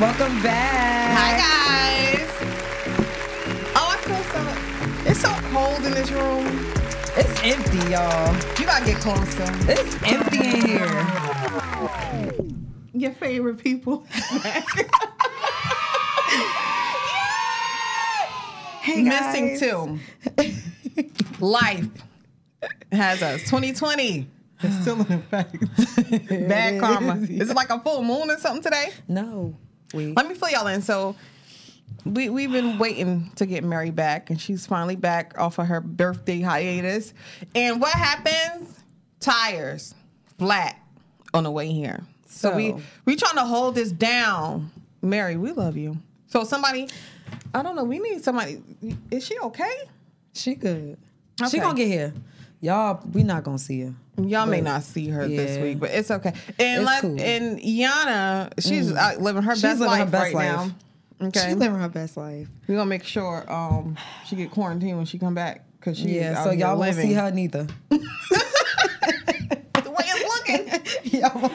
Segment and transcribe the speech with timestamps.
[0.00, 1.18] Welcome back.
[1.18, 1.32] Hi
[2.16, 2.30] guys.
[3.76, 4.40] Oh, I feel so.
[5.10, 6.46] It's so cold in this room.
[7.18, 8.34] It's empty, y'all.
[8.58, 9.44] You gotta get closer.
[9.70, 11.06] It's empty in here.
[12.94, 14.06] Your favorite people.
[18.82, 19.98] Hey, Missing two.
[21.38, 21.86] Life
[22.90, 23.42] has us.
[23.42, 24.26] 2020.
[24.62, 25.56] It's still in effect.
[26.48, 27.16] Bad karma.
[27.28, 28.90] Is it like a full moon or something today?
[29.06, 29.54] No.
[29.94, 30.12] We.
[30.12, 30.82] Let me fill y'all in.
[30.82, 31.16] So
[32.04, 35.80] we we've been waiting to get Mary back, and she's finally back off of her
[35.80, 37.12] birthday hiatus.
[37.54, 38.76] And what happens?
[39.20, 39.94] Tires
[40.38, 40.78] flat
[41.34, 42.02] on the way here.
[42.26, 44.70] So, we we trying to hold this down.
[45.02, 45.98] Mary, we love you.
[46.26, 46.88] So somebody,
[47.52, 47.84] I don't know.
[47.84, 48.62] We need somebody.
[49.10, 49.76] Is she okay?
[50.32, 50.96] She good.
[51.40, 51.50] Okay.
[51.50, 52.14] She gonna get here.
[52.62, 53.94] Y'all, we not gonna see her.
[54.18, 56.34] Y'all may not see her this week, but it's okay.
[56.58, 57.16] And It's let, cool.
[57.16, 57.20] Mm.
[57.20, 60.72] and Yana, she's out living her She's best living her life best right life.
[61.20, 61.26] now.
[61.28, 62.48] Okay, She living her best life.
[62.68, 66.44] We're gonna make sure um she get quarantined when she come back because she Yeah,
[66.44, 67.66] so y'all won't see her neither.
[67.88, 67.96] the
[69.90, 70.24] way it's
[71.02, 71.18] looking.
[71.20, 71.54] y'all won't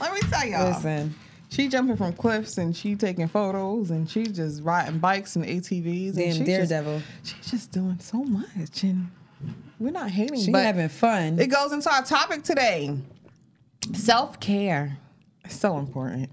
[0.00, 0.68] Let me tell y'all.
[0.72, 1.14] Listen,
[1.50, 6.08] She jumping from cliffs and she taking photos and she just riding bikes and ATVs.
[6.10, 7.02] and damn she daredevil.
[7.24, 9.10] Just, she's just doing so much and
[9.80, 10.40] we're not hating.
[10.40, 11.40] She but having fun.
[11.40, 12.96] it goes into our topic today.
[13.94, 14.98] Self care.
[15.44, 16.30] It's so important.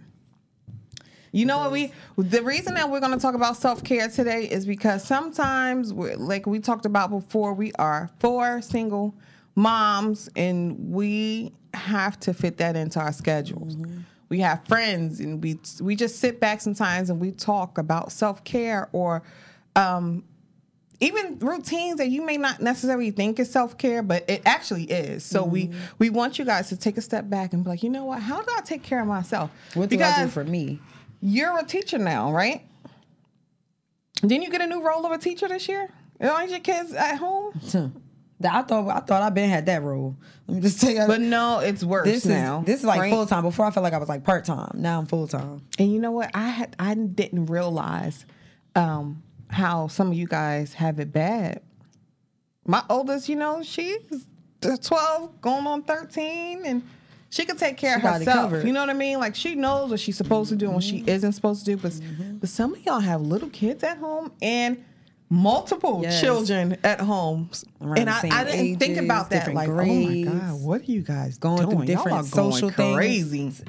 [1.32, 4.66] You know what we the reason that we're going to talk about self-care today is
[4.66, 9.16] because sometimes we're, like we talked about before we are four single
[9.56, 13.76] moms and we have to fit that into our schedules.
[13.76, 14.02] Mm-hmm.
[14.30, 18.90] We have friends and we we just sit back sometimes and we talk about self-care
[18.92, 19.24] or
[19.76, 20.24] um
[21.00, 25.24] even routines that you may not necessarily think is self-care but it actually is.
[25.24, 27.90] So we we want you guys to take a step back and be like you
[27.90, 28.22] know what?
[28.22, 29.52] How do i take care of myself?
[29.76, 30.80] What do I do for me?
[31.20, 32.64] you're a teacher now right?
[34.22, 35.90] Didn't you get a new role of a teacher this year?
[36.20, 37.54] Aren't your kids at home
[38.44, 40.16] I thought I thought I been had that role.
[40.48, 41.06] Let me just tell you.
[41.08, 43.12] but no it's worse this now is this is like right?
[43.12, 43.44] full time.
[43.44, 44.72] Before I felt like I was like part time.
[44.76, 45.62] Now I'm full time.
[45.80, 48.26] and you know what i had i didn't realize
[48.76, 51.62] um how some of you guys have it bad
[52.66, 53.98] my oldest you know she's
[54.62, 56.84] 12 going on 13 and
[57.30, 58.52] she could take care She of herself.
[58.52, 58.68] Mm-hmm.
[58.68, 60.84] you know what i mean like she knows what she's supposed to do and what
[60.84, 61.94] she isn't supposed to do but,
[62.40, 64.84] but some of y'all have little kids at home and
[65.30, 66.22] multiple Yes.
[66.22, 67.50] children at home
[67.82, 70.92] Around and I, I didn't think about that like grades, oh my god what are
[70.92, 71.78] you guys going through doing?
[71.80, 73.62] Y'all different are going social things.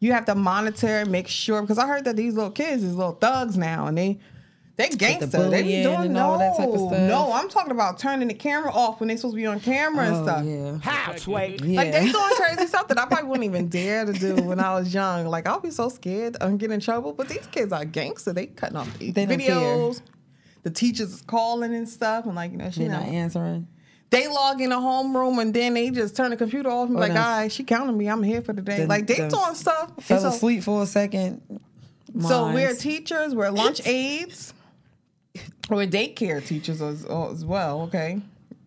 [0.00, 2.94] you have to monitor and make sure because I heard that these little kids is
[2.94, 4.18] little thugs now and they
[4.76, 5.48] they gangster.
[5.48, 6.92] They be bullying doing no, all that type of stuff.
[7.08, 7.32] no.
[7.32, 10.16] I'm talking about turning the camera off when they supposed to be on camera and
[10.16, 10.44] Oh stuff.
[10.44, 10.78] yeah.
[10.82, 11.56] Halfway.
[11.62, 11.78] Yeah.
[11.80, 14.74] Like they doing crazy stuff that I probably wouldn't even dare to do when I
[14.78, 15.28] was young.
[15.28, 17.14] Like I'll be so scared of getting in trouble.
[17.14, 18.34] But these kids are gangster.
[18.34, 20.02] They cutting off the They don't videos.
[20.66, 23.68] The teachers is calling and stuff, and like you know, she They're not answering.
[24.10, 26.98] they log in the homeroom and then they just turn the computer off and be
[26.98, 27.20] Oh, like, no.
[27.22, 28.08] all right, she counting me.
[28.08, 28.78] I'm here for the day.
[28.78, 29.92] Then- like they then doing stuff.
[30.00, 31.40] Fell so- asleep for a second.
[32.20, 34.54] so we're teachers, we're lunch aides,
[35.70, 37.82] we're daycare teachers as, as well.
[37.82, 38.20] Okay,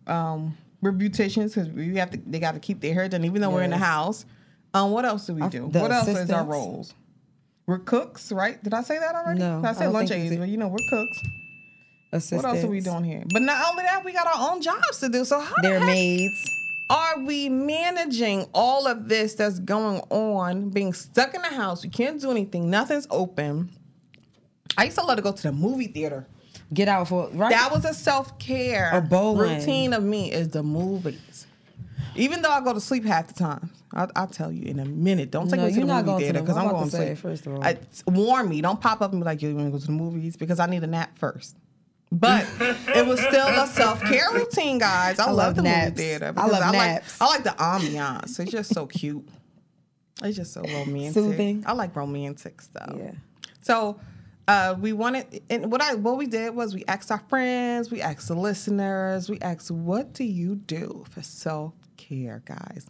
[0.06, 2.16] um, we're beauticians because we have to.
[2.26, 4.24] They got to keep their hair done, even though we're in the house.
[4.72, 5.68] Um, what else do we do?
[5.70, 6.94] the What else is our roles?
[7.66, 8.62] We're cooks, right?
[8.64, 9.40] Did I say that already?
[9.40, 10.38] No, I I said don't lunch aides, did.
[10.38, 11.20] but you know we're cooks.
[12.12, 12.44] Assistants.
[12.44, 13.22] What else are we doing here?
[13.32, 15.24] But not only that, we got our own jobs to do.
[15.24, 16.50] So how the They're heck maids.
[16.90, 21.84] are we managing all of this that's going on, being stuck in the house?
[21.84, 22.68] We can't do anything.
[22.68, 23.70] Nothing's open.
[24.76, 26.26] I used to love to go to the movie theater.
[26.72, 27.50] Get out for right.
[27.50, 31.46] That was a self care routine of me is the movies.
[32.16, 34.84] Even though I go to sleep half the time, I'll, I'll tell you in a
[34.84, 35.30] minute.
[35.30, 37.18] Don't take No, me to you're the movie going theater because I'm going to sleep.
[37.18, 37.64] first of all.
[37.64, 38.60] I, warn me.
[38.60, 40.66] Don't pop up and be like, "You want to go to the movies?" Because I
[40.66, 41.56] need a nap first.
[42.12, 45.18] But it was still a self care routine, guys.
[45.18, 45.90] I, love, love the naps.
[45.90, 46.34] movie theater.
[46.36, 47.20] I love like, naps.
[47.20, 48.40] I like the ambiance.
[48.40, 49.28] It's just so cute.
[50.22, 51.14] It's just so romantic.
[51.14, 51.64] Soothing.
[51.66, 52.94] I like romantic stuff.
[52.96, 53.12] Yeah.
[53.60, 54.00] So
[54.48, 58.00] uh, we wanted, and what I what we did was we asked our friends, we
[58.00, 62.86] asked the listeners, we asked, what do you do for self care, guys?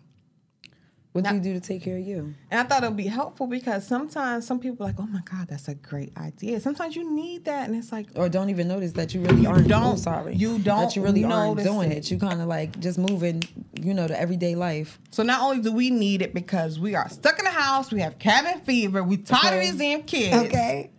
[1.13, 2.35] What do you do to take care of you?
[2.53, 5.21] And I thought it would be helpful because sometimes some people are like, oh my
[5.29, 6.61] God, that's a great idea.
[6.61, 9.67] Sometimes you need that, and it's like, Or don't even notice that you really aren't.
[9.67, 10.37] don't- oh, sorry.
[10.37, 11.99] you don't That you really aren't doing it.
[11.99, 12.11] it.
[12.13, 13.43] You kind of like just moving,
[13.75, 15.01] you know, to everyday life.
[15.11, 17.99] so not only do we need it because we are stuck in the house, we
[18.01, 19.57] have cabin fever, we tired Okay.
[19.57, 20.37] of these damn kids.
[20.47, 20.91] Okay.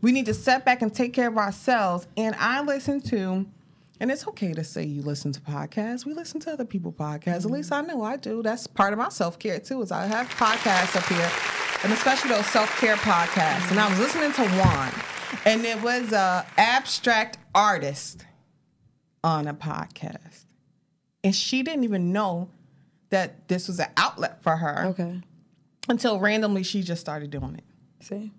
[0.00, 2.06] We need to step back and take care of ourselves.
[2.16, 3.46] And I listen to,
[4.00, 6.04] and it's okay to say you listen to podcasts.
[6.06, 7.44] We listen to other people podcasts.
[7.44, 7.90] At least mm-hmm.
[7.90, 8.42] I know I do.
[8.42, 9.82] That's part of my self care too.
[9.82, 11.30] Is I have podcasts up here.
[11.84, 13.70] and especially those self care podcasts.
[13.70, 14.92] And I was listening to one,
[15.44, 18.24] and it was a abstract artist
[19.22, 20.46] on a podcast,
[21.22, 22.48] and she didn't even know
[23.10, 25.20] that this was an outlet for her Okay.
[25.88, 27.64] until randomly she just started doing it.
[28.04, 28.30] See?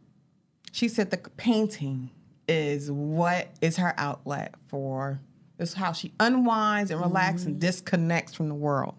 [0.72, 2.10] She said the painting
[2.48, 5.20] is what is her outlet for.
[5.62, 8.96] It's how she unwinds and relaxes and disconnects from the world.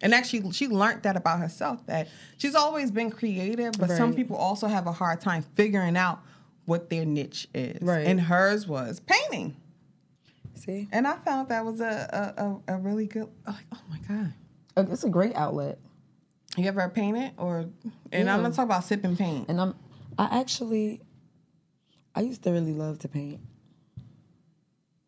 [0.00, 2.08] And actually, she learned that about herself that
[2.38, 6.20] she's always been creative, but some people also have a hard time figuring out
[6.66, 7.82] what their niche is.
[7.82, 8.06] Right.
[8.06, 9.56] And hers was painting.
[10.54, 10.88] See?
[10.92, 12.32] And I found that was a
[12.68, 13.28] a, a, a really good.
[13.46, 14.32] Like, oh my god,
[14.76, 15.78] Uh, It's a great outlet.
[16.56, 17.66] you ever painted or?
[18.12, 18.48] And I'm Yeah.
[18.48, 19.48] not talking about sipping paint.
[19.48, 19.74] And I'm
[20.18, 21.00] I actually
[22.14, 23.40] I used to really love to paint.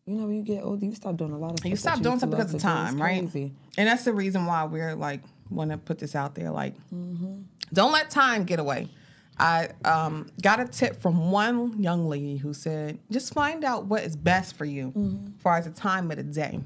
[0.05, 1.69] You know, when you get older, you stop doing a lot of stuff.
[1.69, 2.79] You stop doing stuff because of love to do.
[2.81, 3.19] It's time, right?
[3.19, 3.53] crazy.
[3.77, 6.49] And that's the reason why we're like want to put this out there.
[6.51, 7.41] Like, Mm-hmm.
[7.73, 8.89] don't let time get away.
[9.37, 14.03] I um, got a tip from one young lady who said, just find out what
[14.03, 15.27] is best for you Mm-hmm.
[15.37, 16.59] as far as the time of the day.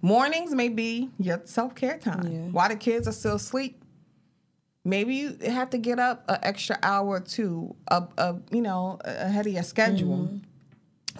[0.00, 2.26] Mornings may be your self care time.
[2.32, 2.38] Yeah.
[2.50, 3.82] While the kids are still asleep,
[4.84, 8.98] maybe you have to get up an extra hour or two, up, up you know,
[9.04, 10.36] ahead of your schedule Mm-hmm.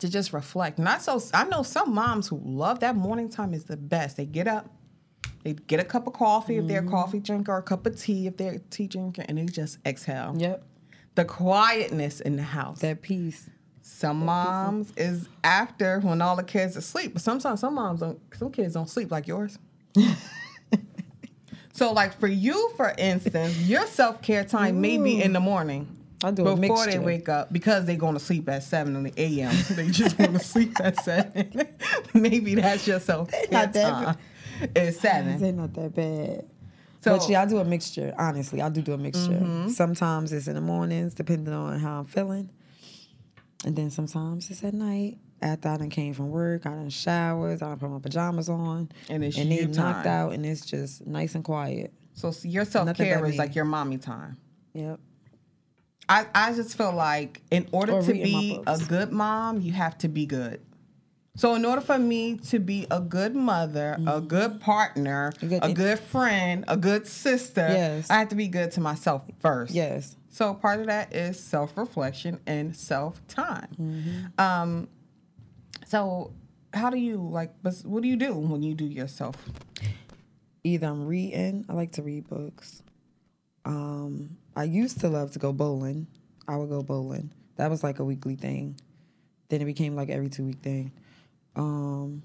[0.03, 0.79] To just reflect.
[0.79, 4.17] And I so I know some moms who love that morning time is the best.
[4.19, 4.69] They get up,
[5.43, 6.89] they get a cup of coffee if they're Mm-hmm.
[6.89, 9.47] a coffee drinker, or a cup of tea if they're a tea drinker, and they
[9.47, 10.35] just exhale.
[10.37, 10.65] Yep.
[11.15, 12.81] The quietness in the house.
[12.81, 13.49] That piece.
[13.81, 18.21] some moms is after when all the kids are asleep, but sometimes some moms don't.
[18.37, 19.59] Some kids don't sleep like yours.
[21.73, 25.87] so, like for you, for instance, your self care time may be in the morning.
[26.25, 29.03] I do a before they wake up because they're going to sleep at seven in
[29.05, 29.55] the a.m.
[29.71, 31.51] they just want to sleep at seven.
[32.15, 34.17] Maybe that's your self care Not that time.
[34.77, 35.41] It's seven.
[35.41, 36.47] They're not that bad.
[37.01, 38.15] So- but yeah, I do a mixture.
[38.17, 39.31] Honestly, I do do a mixture.
[39.33, 39.69] Mm-hmm.
[39.71, 42.49] Sometimes it's in the mornings, depending on how I'm feeling,
[43.65, 46.65] and then sometimes it's at night after I done came from work.
[46.67, 47.61] I done showers.
[47.63, 51.05] I done put my pajamas on, And it's and they knocked out, and it's just
[51.07, 51.93] nice and quiet.
[52.15, 54.37] So s- your self care is like your mommy time.
[54.75, 55.01] Yep.
[56.13, 59.97] I, I just feel like in order Or to be a good mom, you have
[59.99, 60.61] to be good.
[61.37, 65.47] So in order for me to be a good mother, a good partner, Mm-hmm.
[65.47, 68.11] A good- a good friend, a good sister, Yes.
[68.11, 69.73] I have to be good to myself first.
[69.73, 70.17] Yes.
[70.29, 73.69] So part of that is self reflection and self time.
[73.81, 74.41] Mm-hmm.
[74.41, 74.89] Um,
[75.87, 76.33] so
[76.75, 77.53] how do you like?
[77.85, 79.37] What do you do when you do yourself?
[80.65, 81.65] Either I'm reading.
[81.69, 82.83] I like to read books.
[83.65, 86.07] Um, I used to love to go bowling.
[86.49, 87.33] I would go bowling.
[87.57, 88.77] That was like a weekly thing.
[89.49, 90.93] Then it became like every two week thing.
[91.57, 92.23] Um,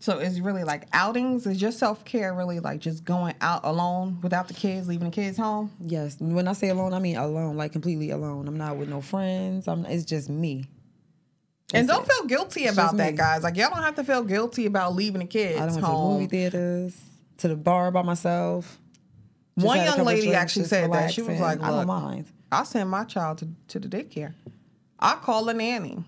[0.00, 1.46] So it's really like outings.
[1.46, 5.14] Is your self care really like just going out alone without the kids, leaving the
[5.14, 5.70] kids home?
[5.84, 6.16] yes.
[6.18, 8.48] When I say alone, I mean alone, like completely alone.
[8.48, 9.68] I'm not with no friends.
[9.68, 9.84] I'm.
[9.84, 10.64] It's just me.
[11.74, 12.10] And don't it.
[12.12, 13.16] feel guilty It's about that, me.
[13.18, 13.42] guys.
[13.42, 15.80] Like y'all don't have to feel guilty about leaving the kids I done went to
[15.82, 16.14] the home.
[16.14, 16.96] movie theaters,
[17.38, 18.78] to the bar by myself.
[19.56, 21.12] Just One young lady actually said that.
[21.12, 22.26] She was like, I don't mind.
[22.52, 24.34] I send my child to, to the daycare.
[24.98, 26.02] I call a nanny.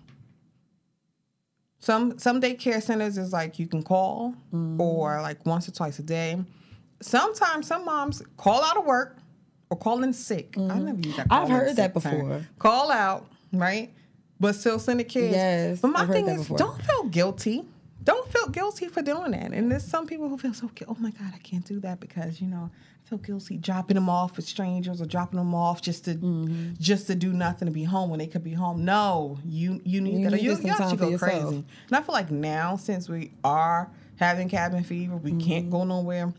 [1.78, 4.80] Some some daycare centers is like you can call Mm-hmm.
[4.80, 6.38] or like once or twice a day.
[7.00, 9.16] Sometimes some moms call out of work
[9.70, 10.54] or call in sick.
[10.56, 11.28] I never use that.
[11.28, 11.32] Mm-hmm.
[11.32, 12.18] I've heard that term.
[12.18, 12.46] before.
[12.58, 13.92] Call out, right?
[14.38, 15.34] But still send the kids.
[15.34, 16.58] Yes, But my thing is, before.
[16.58, 17.64] don't feel guilty.
[18.04, 19.52] Don't feel guilty for doing that.
[19.52, 20.87] And there's some people who feel so guilty.
[20.88, 22.71] Oh my God, I can't do that because you know
[23.04, 26.73] I feel guilty dropping them off with strangers or dropping them off just to Mm-hmm.
[26.80, 28.85] just to do nothing to be home when they could be home.
[28.85, 30.37] No, you you need You that.
[30.37, 31.30] need you time should go yourself.
[31.32, 31.64] crazy.
[31.88, 35.71] And I feel like now since we are having cabin fever, we can't Mm-hmm.
[35.71, 36.32] go nowhere.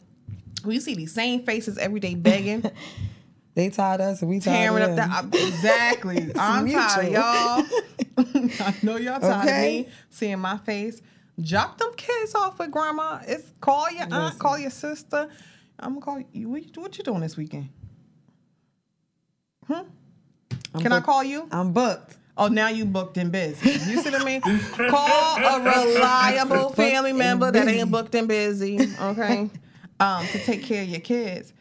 [0.65, 2.63] We see these same faces every day begging.
[3.55, 5.12] They tied us, and we tied tearing them.
[5.12, 6.32] up the exactly.
[6.39, 7.63] I'm tired of y'all.
[8.17, 9.79] I know y'all tired Okay.
[9.82, 11.03] of me seeing my face.
[11.42, 13.20] Drop them kids off with grandma.
[13.28, 14.40] It's call your aunt, Listen.
[14.40, 15.30] call your sister.
[15.80, 16.50] I'm gonna call you.
[16.50, 17.70] What, you doing this weekend?
[19.70, 19.86] I'm
[20.80, 21.48] Can I call you?
[21.52, 22.18] I'm booked.
[22.36, 23.70] Oh, now you booked and busy.
[23.70, 24.42] You see what I mean?
[24.42, 29.50] Call a reliable family member that ain't booked and busy, okay?
[30.00, 31.54] um, to take care of your kids.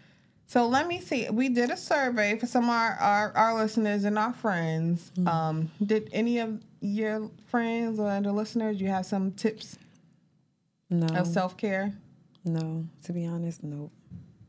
[0.46, 1.28] So let me see.
[1.30, 5.10] We did a survey for some of our, our, our listeners and our friends.
[5.16, 5.28] Mm.
[5.28, 9.78] Um, did any of your friends or the listeners, you have some tips
[10.90, 11.92] No, of self care?
[12.44, 12.86] no.
[13.04, 13.92] To be honest, nope.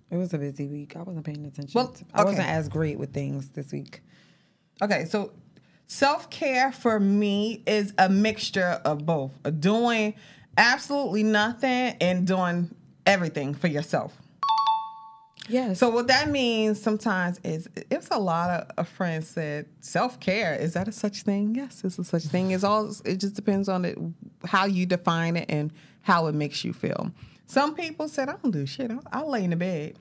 [0.09, 0.95] It was a busy week.
[0.95, 1.71] I wasn't paying attention.
[1.73, 4.01] Well, I wasn't as great with things this week.
[4.81, 5.31] Okay, so
[5.87, 10.13] self care for me is a mixture of both doing
[10.57, 12.73] absolutely nothing and doing
[13.05, 14.15] everything for yourself.
[15.49, 15.79] Yes.
[15.79, 20.55] So what that means sometimes is it's a lot of, of friends said self care
[20.55, 21.53] is that a such thing?
[21.55, 22.51] Yes, it's a such thing.
[22.51, 23.97] It's all it just depends on it
[24.45, 25.71] how you define it and
[26.01, 27.11] how it makes you feel.
[27.45, 28.89] Some people said I don't do shit.
[28.89, 29.97] I, I lay in the bed,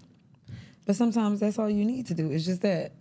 [0.86, 2.30] But sometimes that's all you need to do.
[2.30, 2.92] It's just that.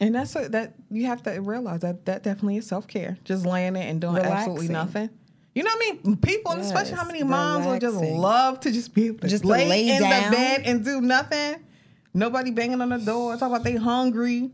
[0.00, 3.18] and that's a, that you have to realize that that definitely is self care.
[3.24, 5.10] Just laying there and doing absolutely nothing.
[5.54, 6.16] You know what I mean?
[6.16, 9.68] People, especially how many moms would just love to just be able to Just lay,
[9.68, 10.30] lay in down.
[10.30, 11.64] the bed and do nothing.
[12.12, 13.36] Nobody banging on the door.
[13.36, 14.50] Talk about they hungry.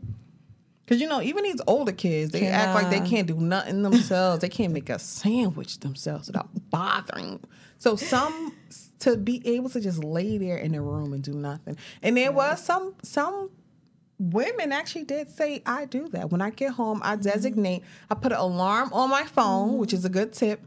[0.87, 4.41] Cause you know, even these older kids, they act like they can't do nothing themselves.
[4.41, 7.39] they can't make a sandwich themselves without bothering.
[7.77, 8.53] So some
[8.99, 11.77] to be able to just lay there in the room and do nothing.
[12.03, 13.49] And there was some some
[14.19, 16.29] women actually did say I do that.
[16.29, 17.23] When I get home, I mm-hmm.
[17.23, 19.97] designate, I put an alarm on my phone, which mm-hmm.
[19.97, 20.61] is a good tip,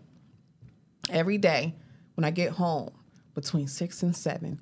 [1.11, 1.75] every day
[2.15, 2.91] when I get home
[3.35, 4.61] between six and seven.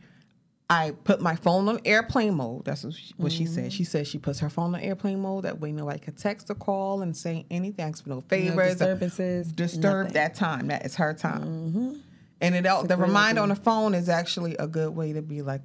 [0.71, 2.65] I put my phone on airplane mode.
[2.65, 3.75] That's what she, what she said.
[3.75, 5.45] She said she puts her phone on airplane mode.
[5.45, 8.69] That way nobody can text or call and say anything, ask for no favors, or
[8.71, 10.15] disturbances, disturb nothing.
[10.15, 10.69] that time.
[10.69, 11.43] That is her time.
[11.43, 11.93] Mm-hmm.
[12.41, 15.61] And it the reminder on the phone is actually a good way to be like,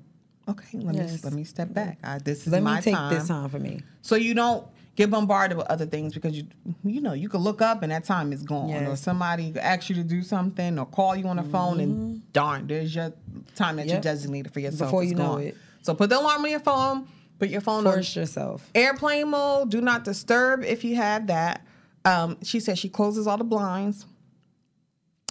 [0.48, 2.00] okay, let me let me step back.
[2.04, 3.14] I, this is Let my me take time.
[3.14, 3.82] this time for me.
[4.02, 6.46] So you don't get bombarded with other things because you
[6.84, 8.84] you know you can look up and that time is gone or Yes.
[8.84, 8.96] Mm-hmm.
[8.96, 12.94] somebody asks you to do something or call you on the phone and darn there's
[12.94, 13.14] your
[13.56, 15.42] time that you designated for yourself Before you know gone.
[15.44, 15.58] it.
[15.84, 17.08] So put the alarm on your phone.
[17.40, 18.70] Put your phone on Force yourself.
[18.76, 19.70] airplane mode.
[19.70, 21.66] Do not disturb if you have that.
[22.04, 24.06] Um, she said she closes all the blinds.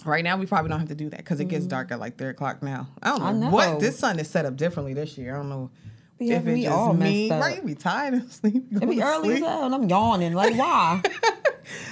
[0.05, 2.17] Right now, we probably don't have to do that because it gets dark at like
[2.17, 2.87] three o'clock now.
[3.03, 3.43] I don't know, Mm-hmm.
[3.43, 3.51] I know.
[3.73, 5.33] what this sun is set up differently this year.
[5.35, 5.69] I don't know
[6.19, 7.29] Yeah, if we it's all me.
[7.29, 7.41] messed up.
[7.43, 8.63] Right, you be tired of sleep.
[8.71, 10.33] It be early as hell, and I'm yawning.
[10.33, 11.01] Like, why?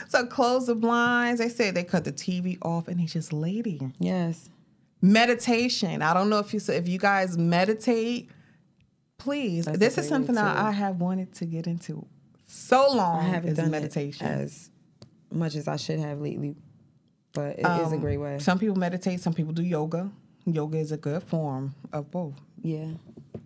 [0.08, 1.42] So close the blinds.
[1.42, 3.92] They said they cut the TV off and they just there.
[4.00, 4.50] yes.
[5.02, 6.02] Meditation.
[6.02, 8.30] I don't know if you if you guys meditate.
[9.18, 10.58] Please, That's this is something that.
[10.58, 12.06] I have wanted to get into
[12.46, 13.20] so long.
[13.20, 14.26] I haven't done meditation.
[14.26, 14.70] it as
[15.32, 16.56] much as I should have lately,
[17.34, 18.40] but it is a Um, great way.
[18.40, 20.10] Some people meditate, some people do yoga.
[20.46, 22.92] Yoga is a good form of both Yeah.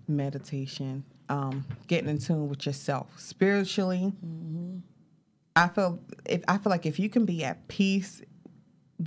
[0.09, 4.13] Meditation, um, getting in tune with yourself spiritually.
[4.25, 4.77] Mm-hmm.
[5.55, 8.21] I feel if I feel like if you can be at peace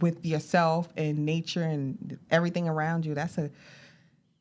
[0.00, 3.50] with yourself and nature and everything around you, that's a.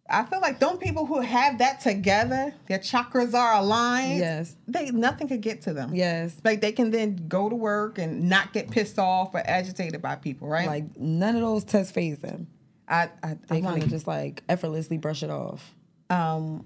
[0.09, 4.19] I feel like don't people who have that together, their chakras are aligned.
[4.19, 4.57] Yes.
[4.67, 5.95] they nothing could get to them.
[5.95, 6.35] Yes.
[6.43, 10.15] like they can then go to work and not get pissed off or agitated by
[10.15, 10.67] people, right?
[10.67, 12.47] Like none of those tests phase them.
[12.89, 15.73] I, I, They I want kind of just like effortlessly brush it off.
[16.11, 16.65] Um,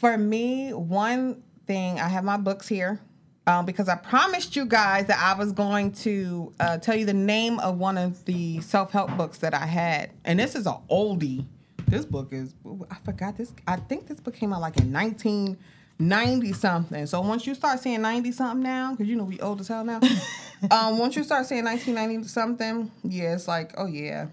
[0.00, 3.00] for me, one thing I have my books here
[3.46, 7.14] um, because I promised you guys that I was going to uh, tell you the
[7.14, 10.76] name of one of the self help books that I had, and this is an
[10.90, 11.46] oldie.
[11.86, 12.54] This book is
[12.90, 13.52] I forgot this.
[13.68, 17.06] I think this book came out like in 1990 something.
[17.06, 19.84] So once you start saying 90 something now, because you know we old as hell
[19.84, 20.00] now.
[20.70, 24.26] um, once you start saying 1990 something, yeah, it's like oh yeah.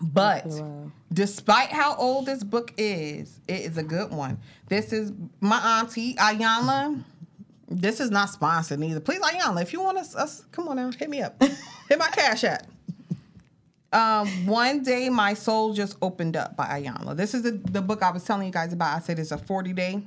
[0.00, 0.46] But
[1.12, 4.38] despite how old this book is, it is a good one.
[4.68, 7.02] This is my auntie Iyanla.
[7.68, 9.00] This is not sponsored either.
[9.00, 11.40] Please, Iyanla, if you want us, us come on now, hit me up.
[11.88, 12.66] hit my cash app.
[13.92, 17.16] Um, one day my soul just opened up by Iyanla.
[17.16, 18.96] This is the, the book I was telling you guys about.
[18.96, 20.02] I said it's a 40 day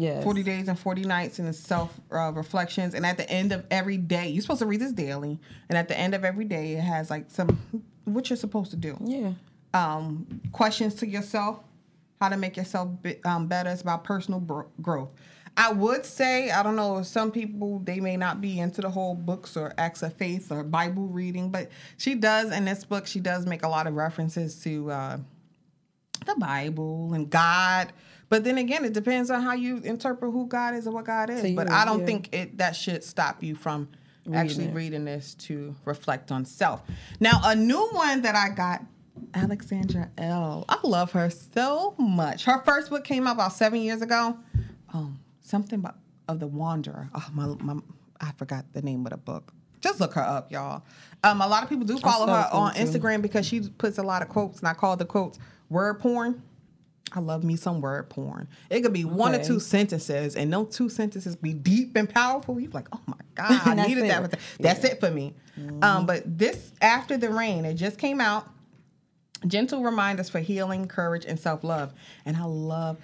[0.00, 0.24] Yes.
[0.24, 3.66] 40 days and 40 nights and it's self uh, reflections and at the end of
[3.70, 6.72] every day you're supposed to read this daily and at the end of every day
[6.72, 7.60] it has like some
[8.14, 9.32] what you're supposed to do Yeah.
[9.74, 11.60] um, questions to yourself
[12.20, 15.08] how to make yourself be, um, better it's about personal bro- growth
[15.56, 19.14] i would say i don't know some people they may not be into the whole
[19.14, 23.20] books or acts of faith or bible reading but she does in this book she
[23.20, 25.16] does make a lot of references to uh,
[26.26, 27.92] the Bible and God.
[28.28, 31.30] But then again, it depends on how you interpret who God is and what God
[31.30, 31.42] is.
[31.42, 32.06] To but I don't yeah.
[32.06, 33.88] think it that should stop you from
[34.32, 34.74] actually it.
[34.74, 36.82] reading this to reflect on self.
[37.18, 38.82] Now, a new one that I got,
[39.34, 40.64] Alexandra Elle.
[40.68, 42.44] I love her so much.
[42.44, 44.38] Her first book came out about seven years ago.
[44.92, 45.96] Um, something about
[46.28, 47.10] of the Wanderer.
[47.14, 47.80] Oh my, my
[48.20, 49.52] I forgot the name of the book.
[49.80, 50.82] Just look her up, y'all.
[51.24, 52.82] Um, a lot of people do follow her on too.
[52.82, 56.42] Instagram because she puts a lot of quotes, and I call the quotes word porn.
[57.12, 58.48] I love me some word porn.
[58.68, 62.60] It could be one or two sentences, and no two sentences be deep and powerful.
[62.60, 64.08] You're like, oh my god, I needed it.
[64.08, 64.38] that.
[64.58, 65.34] That's it for me.
[65.82, 68.48] Um, but this after the rain, it just came out.
[69.46, 71.92] Gentle reminders for healing, courage, and self love.
[72.24, 72.98] And I love.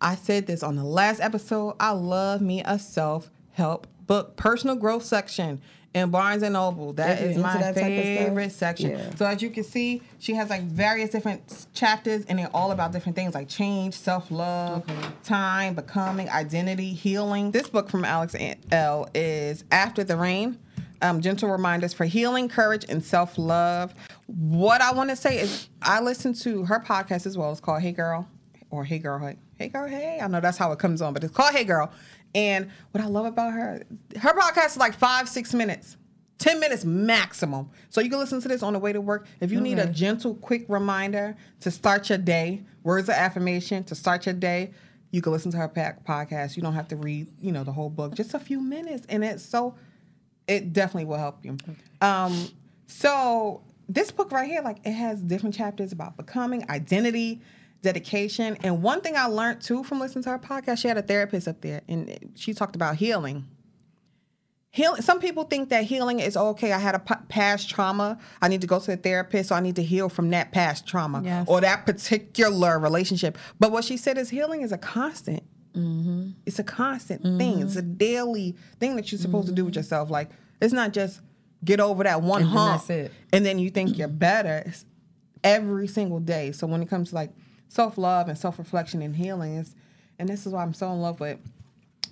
[0.00, 1.74] I said this on the last episode.
[1.80, 5.60] I love me a self help book, personal growth section.
[5.94, 6.92] In Barnes and Noble.
[6.92, 8.90] That If is my that type of stuff, favorite section.
[8.90, 9.14] yeah.
[9.16, 12.92] So as you can see, she has like various different chapters, and they're all about
[12.92, 14.84] different things like change, self love,
[15.24, 17.50] time, becoming, identity, healing.
[17.52, 18.36] This book from Alex
[18.70, 20.58] Elle is After the Rain.
[21.00, 23.94] Um, gentle reminders for healing, courage, and self love.
[24.26, 27.50] What I want to say is, I listen to her podcast as well.
[27.52, 28.28] It's called Hey Girl,
[28.70, 30.18] or Hey Girl, Hey, hey Girl, Hey.
[30.20, 31.90] I know that's how it comes on, but it's called Hey Girl.
[32.34, 33.82] And what I love about her,
[34.20, 35.96] her podcast is like five, six minutes.
[36.38, 37.68] 10 minutes maximum.
[37.90, 39.26] So you can listen to this on the way to work.
[39.40, 43.96] If you need a gentle, quick reminder to start your day, words of affirmation to
[43.96, 44.70] start your day,
[45.10, 46.56] you can listen to her podcast.
[46.56, 48.14] You don't have to read, you know, the whole book.
[48.14, 49.74] Just a few minutes, and it's so.
[50.46, 51.56] It definitely will help you.
[52.00, 52.48] Um,
[52.86, 57.42] so this book right here, like, it has different chapters about becoming, identity,
[57.82, 61.02] dedication, and one thing I learned too from listening to her podcast, she had a
[61.02, 63.46] therapist up there, and she talked about healing.
[64.70, 68.48] Healing some people think that healing is okay i had a p- past trauma i
[68.48, 71.22] need to go to a therapist so i need to heal from that past trauma
[71.24, 71.46] Yes.
[71.48, 73.38] or that particular relationship.
[73.58, 75.42] But what she said is healing is a constant.
[75.74, 76.30] Mm-hmm.
[76.44, 77.38] It's a constant mm-hmm.
[77.38, 77.62] thing.
[77.62, 79.78] It's a daily thing that you're supposed to do with mm-hmm.
[79.78, 80.10] yourself.
[80.10, 80.30] Like
[80.60, 81.22] it's not just
[81.64, 83.12] get over that one And then hump that's it.
[83.32, 84.64] and then you think you're better.
[84.66, 84.84] It's
[85.42, 86.52] every single day.
[86.52, 87.30] So when it comes to like
[87.68, 89.74] self-love and self-reflection and healings.
[90.18, 91.38] and this is why i'm so in love with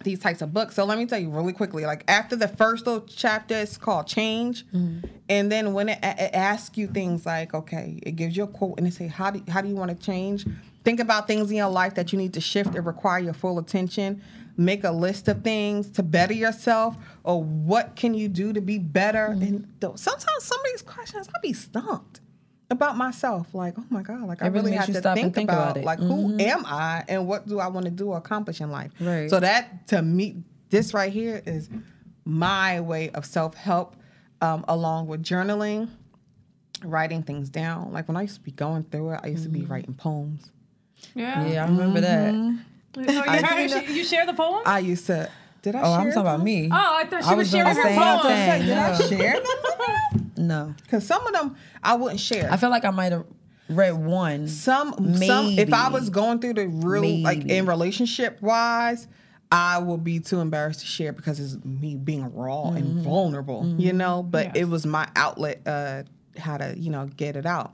[0.03, 0.75] these types of books.
[0.75, 1.87] So let me tell you really quickly.
[1.87, 5.07] Like after the first little chapter, it's called Change, mm-hmm.
[5.29, 8.79] and then when it, it asks you things like, okay, it gives you a quote
[8.79, 10.47] and it say, how do how do you want to change?
[10.85, 13.59] Think about things in your life that you need to shift and require your full
[13.59, 14.23] attention.
[14.57, 18.79] Make a list of things to better yourself, or what can you do to be
[18.79, 19.29] better?
[19.31, 19.43] Mm-hmm.
[19.43, 22.21] And th- sometimes some of these questions, I be stumped
[22.71, 23.55] about myself.
[23.55, 25.73] Like, oh my god, like I really really have to stop and think, think about,
[25.73, 25.85] about it.
[25.85, 26.41] like who mm-hmm.
[26.41, 28.93] am I and what do I want to do or accomplish in life.
[29.01, 29.31] Right.
[29.31, 31.69] So that to me, this right here is
[32.25, 33.97] my way of self help,
[34.41, 35.89] um, along with journaling,
[36.85, 37.93] writing things down.
[37.93, 39.73] Like when I used to be going through it, I used to be mm-hmm.
[39.73, 40.51] writing poems.
[41.15, 41.47] Yeah.
[41.47, 42.35] Yeah, I remember that.
[42.35, 44.63] Oh, you, heard- do know- you share the poem?
[44.67, 45.31] I used to.
[45.63, 45.83] Did I?
[45.83, 46.69] Oh, I'm share talking about me.
[46.71, 48.23] oh, I thought she I was, was sharing the her same poem.
[48.23, 48.63] thing.
[48.63, 49.09] Oh, did I No.
[49.09, 50.23] share them?
[50.37, 52.51] No, Because some of them I wouldn't share.
[52.53, 53.25] I feel like I might have
[53.69, 54.47] read one.
[54.49, 59.09] some some if I was going through the real like in relationship wise,
[59.51, 62.77] I would be too embarrassed to share because it's me being raw Mm-hmm.
[62.77, 64.23] and vulnerable, you know.
[64.23, 64.57] But Yes.
[64.57, 66.03] it was my outlet, uh,
[66.37, 67.73] how to you know get it out.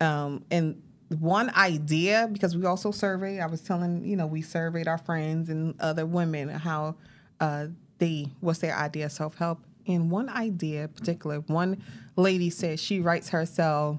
[0.00, 0.82] Um, and
[1.18, 3.40] one idea because we also surveyed.
[3.40, 6.96] I was telling you know we surveyed our friends and other women how
[7.40, 7.66] uh,
[7.98, 9.60] they what's their idea of self help.
[9.86, 11.82] And one idea, in particular, one
[12.16, 13.98] lady said she writes herself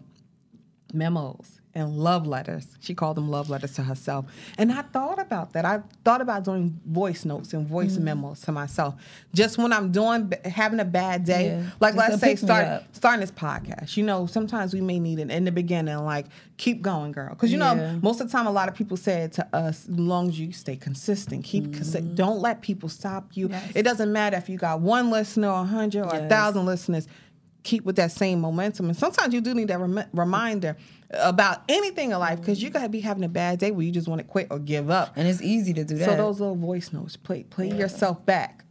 [0.94, 2.68] memos and love letters.
[2.82, 4.26] She called them love letters to herself.
[4.60, 5.66] And I thought about that.
[5.66, 8.04] I thought about doing voice notes and voice Mm-hmm.
[8.04, 8.94] memos to myself.
[9.34, 11.70] Just when I'm doing having a bad day, Yeah.
[11.80, 13.98] like Just let's say start starting this podcast.
[13.98, 17.34] You know, sometimes we may need it in the beginning like keep going, girl.
[17.36, 20.00] Cuz you know, most of the time a lot of people said to us as
[20.00, 21.82] long as you stay consistent, keep Mm-hmm.
[21.82, 23.50] consi- don't let people stop you.
[23.50, 23.72] Yes.
[23.74, 26.30] It doesn't matter if you got one listener or 100 or a Yes.
[26.30, 27.08] 1000 listeners
[27.64, 28.88] keep with that same momentum.
[28.90, 30.76] And sometimes you do need that rem- reminder
[31.12, 34.08] about anything in life because you gotta be having a bad day where you just
[34.08, 35.14] want to quit or give up.
[35.16, 36.10] And it's easy to do that.
[36.10, 38.66] So those little voice notes, play play yourself back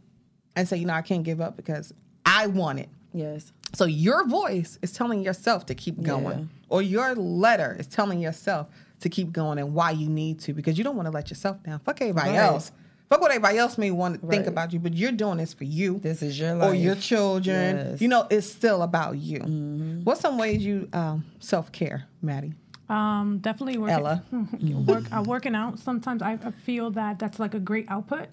[0.55, 1.93] and say, you know, I can't give up because
[2.25, 2.89] I want it.
[3.13, 3.51] yes.
[3.75, 6.45] So your voice is telling yourself to keep going, Yeah.
[6.69, 8.67] or your letter is telling yourself
[8.99, 11.61] to keep going and why you need to because you don't want to let yourself
[11.63, 11.79] down.
[11.79, 12.37] Fuck everybody Right.
[12.37, 12.71] else.
[13.13, 15.65] Fuck what everybody else may want to think about you, but you're doing this for
[15.65, 16.71] you This is your life.
[16.71, 17.77] or your children.
[17.77, 18.01] Yes.
[18.01, 19.37] You know, it's still about you.
[19.37, 20.03] Mm-hmm.
[20.03, 22.53] What's some ways you um, self care, Maddie?
[22.89, 24.23] Um, definitely working, Ella.
[24.87, 25.77] work, uh, working out.
[25.77, 28.29] Sometimes I, I feel that that's like a great output.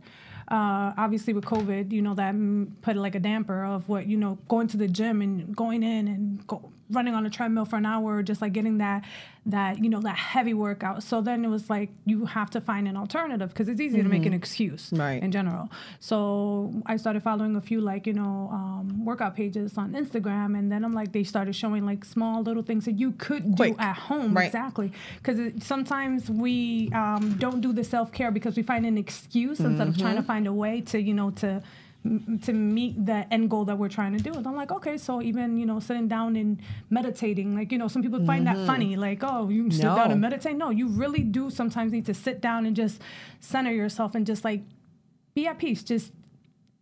[0.48, 2.34] Uh, obviously, with COVID, you know that
[2.80, 6.08] put like a damper of what you know going to the gym and going in
[6.08, 9.04] and go, running on a treadmill for an hour, just like getting that
[9.46, 11.02] that you know that heavy workout.
[11.02, 14.08] So then it was like you have to find an alternative because it's easy to
[14.08, 15.22] make an excuse Right.
[15.22, 15.70] in general.
[16.00, 20.70] So I started following a few like you know um, workout pages on Instagram, and
[20.70, 23.74] then I'm like they started showing like small little things that you could do Quick.
[23.80, 24.34] at home.
[24.34, 24.46] Right.
[24.46, 29.60] Exactly, because sometimes we um, don't do the self care because we find an excuse
[29.60, 30.02] instead of Mm-hmm.
[30.02, 31.62] trying to find a way to you know to
[32.02, 34.32] to meet the end goal that we're trying to do.
[34.32, 37.88] And I'm like, okay, so even you know sitting down and meditating, like you know
[37.88, 40.12] some people find that funny, like oh you sit down Mm-hmm.
[40.12, 40.56] And meditate.
[40.56, 43.00] No, you really do sometimes need to sit down and just
[43.38, 44.62] center yourself and just like
[45.34, 45.82] be at peace.
[45.82, 46.12] Just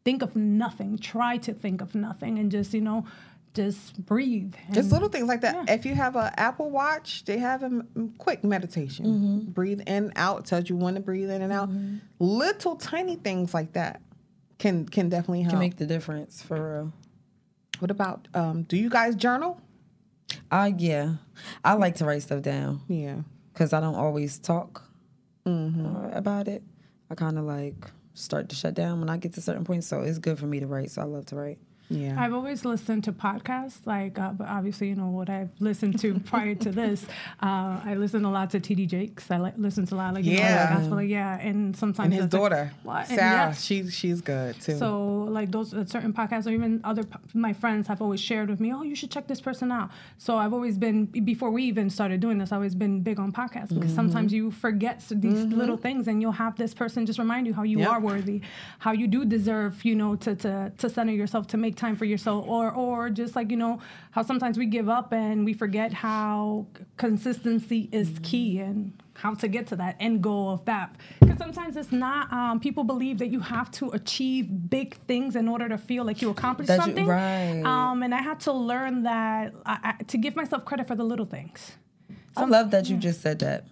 [0.04, 0.98] think of nothing.
[0.98, 3.04] Try to think of nothing and just, you know,
[3.54, 4.54] just breathe.
[4.72, 5.68] Just little things like that.
[5.68, 7.82] If you have an Apple Watch, they have a
[8.18, 9.04] quick meditation.
[9.04, 9.50] Mm-hmm.
[9.50, 11.70] Breathe in, out, tells you when to breathe in and out.
[12.18, 14.00] Little tiny things like that
[14.58, 15.52] can can definitely help.
[15.52, 16.92] Can make the difference for real.
[17.78, 19.60] What about um do you guys journal?
[20.50, 21.14] Uh yeah.
[21.64, 23.18] I like to write stuff down Yeah.
[23.52, 24.82] because I don't always talk
[25.46, 26.62] uh, about it.
[27.10, 29.86] I kind of like start to shut down when I get to certain points.
[29.86, 30.90] So it's good for me to write.
[30.90, 31.58] So I love to write.
[31.90, 32.22] Yeah.
[32.22, 36.18] I've always listened to podcasts, like, uh, but obviously, you know, what I've listened to
[36.32, 37.04] prior to this.
[37.42, 39.30] Uh, I listen a lot to TD Jakes.
[39.30, 40.88] I like listen to a lot, like, you know, Yeah.
[40.90, 42.72] like yeah, and sometimes and his like, daughter?
[42.86, 43.64] And Sarah, yes.
[43.64, 44.76] she she's good too.
[44.76, 48.60] So like those uh, certain podcasts, or even other my friends have always shared with
[48.60, 49.90] me, oh, you should check this person out.
[50.18, 53.32] So I've always been before we even started doing this, I've always been big on
[53.32, 57.46] podcasts because sometimes you forget these little things, and you'll have this person just remind
[57.46, 57.88] you how you Yep.
[57.88, 58.40] are worthy,
[58.80, 62.04] how you do deserve, you know, to to to center yourself, to make time for
[62.04, 65.92] yourself, or or just like you know how sometimes we give up and we forget
[65.94, 66.66] how
[66.98, 70.94] consistency is key and how to get to that end goal of that.
[71.20, 75.48] Because sometimes it's not, um, people believe that you have to achieve big things in
[75.48, 77.06] order to feel like you accomplished That you- something.
[77.06, 77.62] right.
[77.64, 81.02] Um, and I had to learn that, I, I, to give myself credit for the
[81.02, 81.72] little things.
[82.36, 83.64] I love that you just said that.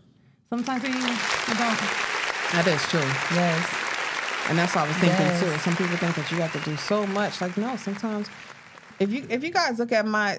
[0.51, 1.81] Sometimes we, we don't.
[2.53, 3.01] that is true.
[3.37, 3.86] Yes.
[4.49, 5.41] And that's what I was thinking Yes.
[5.41, 5.59] too.
[5.59, 7.41] Some people think that you have to do so much.
[7.41, 8.29] Like no, sometimes
[9.01, 10.39] if you if you guys look at my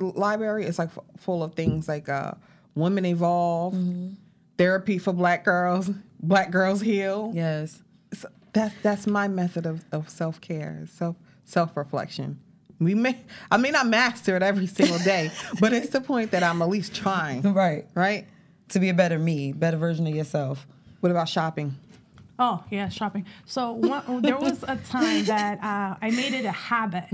[0.00, 2.32] library, it's like f- full of things like uh,
[2.74, 4.14] women evolve, Mm-hmm.
[4.58, 7.30] therapy for black girls, black girls heal.
[7.34, 7.82] Yes.
[8.14, 12.38] So that's that's my method of, of self care, self self reflection.
[12.80, 13.16] We may
[13.50, 16.68] I may not master it every single day, but it's the point that I'm at
[16.68, 17.42] least trying.
[17.52, 17.86] Right.
[17.94, 18.26] Right?
[18.70, 20.66] To be a better me, better version of yourself.
[21.00, 21.76] What about shopping?
[22.44, 23.24] Oh yeah, shopping.
[23.46, 27.04] So one, there was a time that uh, I made it a habit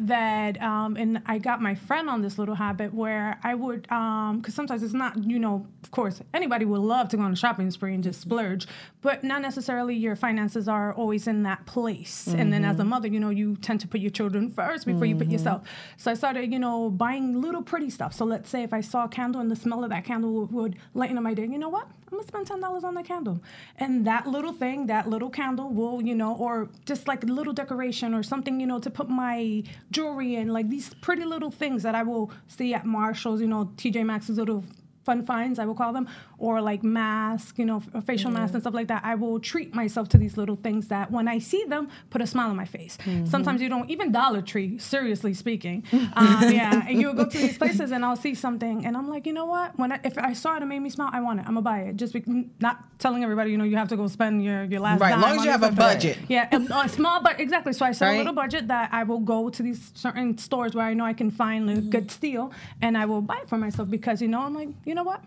[0.00, 4.54] that, um, and I got my friend on this little habit where I would, because
[4.54, 7.70] sometimes it's not, you know, of course, anybody would love to go on a shopping
[7.70, 8.66] spree and just splurge,
[9.02, 12.26] but not necessarily your finances are always in that place.
[12.28, 15.04] And then as a mother, you know, you tend to put your children first before
[15.04, 15.62] you put yourself.
[15.98, 18.14] So I started, you know, buying little pretty stuff.
[18.14, 20.52] So let's say if I saw a candle and the smell of that candle would,
[20.52, 21.88] would lighten up my day, you know what?
[22.12, 23.40] I'm gonna spend ten dollars on that candle,
[23.78, 27.54] and that little thing, that little candle will, you know, or just like a little
[27.54, 31.82] decoration or something, you know, to put my jewelry in, like these pretty little things
[31.84, 34.62] that I will see at Marshalls, you know, TJ Maxx's little
[35.04, 38.74] fun finds, I will call them, or like masks, you know, facial masks and stuff
[38.74, 39.02] like that.
[39.04, 42.26] I will treat myself to these little things that when I see them, put a
[42.26, 42.98] smile on my face.
[43.24, 47.58] Sometimes you don't, even Dollar Tree, seriously speaking, um, yeah, and you'll go to these
[47.58, 49.78] places and I'll see something and I'm like, you know what?
[49.78, 51.42] When I, if I saw it and made me smile, I want it.
[51.42, 51.96] I'm gonna buy it.
[51.96, 52.22] Just be,
[52.60, 55.00] not telling everybody, you know, you have to go spend your your last.
[55.00, 56.18] Right, as long as you have a budget.
[56.28, 57.72] Yeah, and a small but exactly.
[57.72, 58.14] So I set Right.
[58.14, 61.12] a little budget that I will go to these certain stores where I know I
[61.12, 64.40] can find a good steal, and I will buy it for myself because you know
[64.42, 65.22] I'm like, you know what,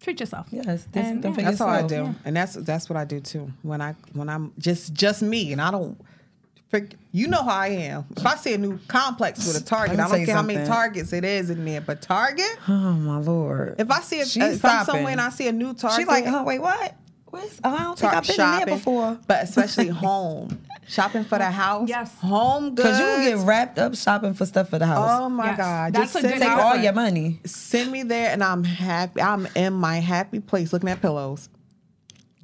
[0.00, 0.46] treat yourself.
[0.50, 0.86] Yes.
[0.92, 1.30] This, And, yeah.
[1.32, 2.16] forget That's how I do, yourself.
[2.24, 3.52] and that's that's what I do too.
[3.62, 5.98] When I when I'm just just me, and I don't.
[7.12, 8.04] You know how I am.
[8.14, 10.66] If I see a new complex with a Target, I don't you care how many.
[10.66, 12.58] Targets it is in there, but Target.
[12.68, 13.76] Oh my lord.
[13.78, 16.00] If I see a, She's uh, if I'm somewhere and I see a new Target,
[16.00, 16.94] She like, oh Wait, what?
[17.30, 19.18] Where's, oh, I don't think I've been in there before.
[19.26, 21.88] but especially home shopping for the house.
[21.88, 22.12] Yes.
[22.20, 22.88] home goods.
[22.88, 25.08] Cause you will get wrapped up shopping for stuff for the house.
[25.20, 25.56] Oh my Yes.
[25.58, 25.92] God!
[25.92, 27.40] That's Just a send good Take all your money.
[27.44, 29.20] send me there, and I'm happy.
[29.20, 31.48] I'm in my happy place, looking at pillows,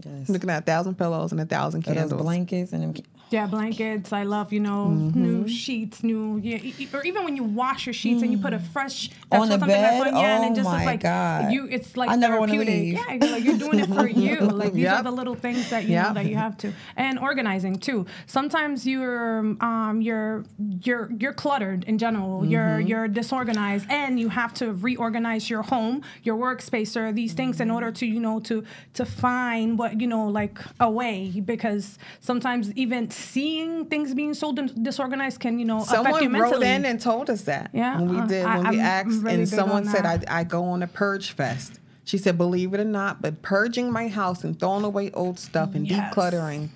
[0.04, 0.28] Yes.
[0.28, 2.22] looking at a thousand pillows and a thousand Or those candles.
[2.22, 3.04] blankets and them.
[3.30, 4.12] Yeah, blankets.
[4.12, 5.22] I love you know Mm-hmm.
[5.22, 6.58] new sheets, new yeah,
[6.92, 9.46] or even when you wash your sheets and you put a fresh that's On what
[9.48, 10.14] the something that's bed?
[10.14, 11.50] on, yeah, and Oh it just my is like God.
[11.50, 11.66] you.
[11.68, 12.94] It's like I never wanna leave.
[12.94, 14.40] Yeah, you're like you're doing it for you.
[14.40, 16.06] Like these are the little things that you Yep.
[16.08, 18.06] know that you have to and organizing too.
[18.26, 20.44] Sometimes you're um you're
[20.84, 22.44] you're you're cluttered in general.
[22.44, 22.86] You're Mm-hmm.
[22.88, 27.70] you're disorganized and you have to reorganize your home, your workspace, or these things in
[27.70, 28.62] order to you know to
[28.94, 34.52] to find what you know like a way because sometimes even seeing things being so
[34.52, 36.52] dis- disorganized can you know affect you Someone mentally.
[36.52, 38.84] wrote in and told us that Yeah, when we uh, did I- when we I'm
[38.84, 40.20] asked, really and someone said I.
[40.40, 41.80] I go on a purge fest.
[42.06, 45.74] She said, believe it or not, but purging my house and throwing away old stuff
[45.74, 46.12] and Yes.
[46.14, 46.68] decluttering,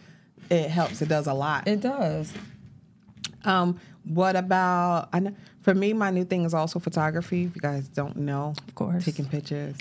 [0.48, 1.02] it helps.
[1.02, 1.68] It does a lot.
[1.68, 2.32] It does.
[3.44, 5.10] Um, what about?
[5.12, 7.44] I know, for me, my new thing is also photography.
[7.44, 9.04] If you guys don't know, of course.
[9.04, 9.76] taking pictures,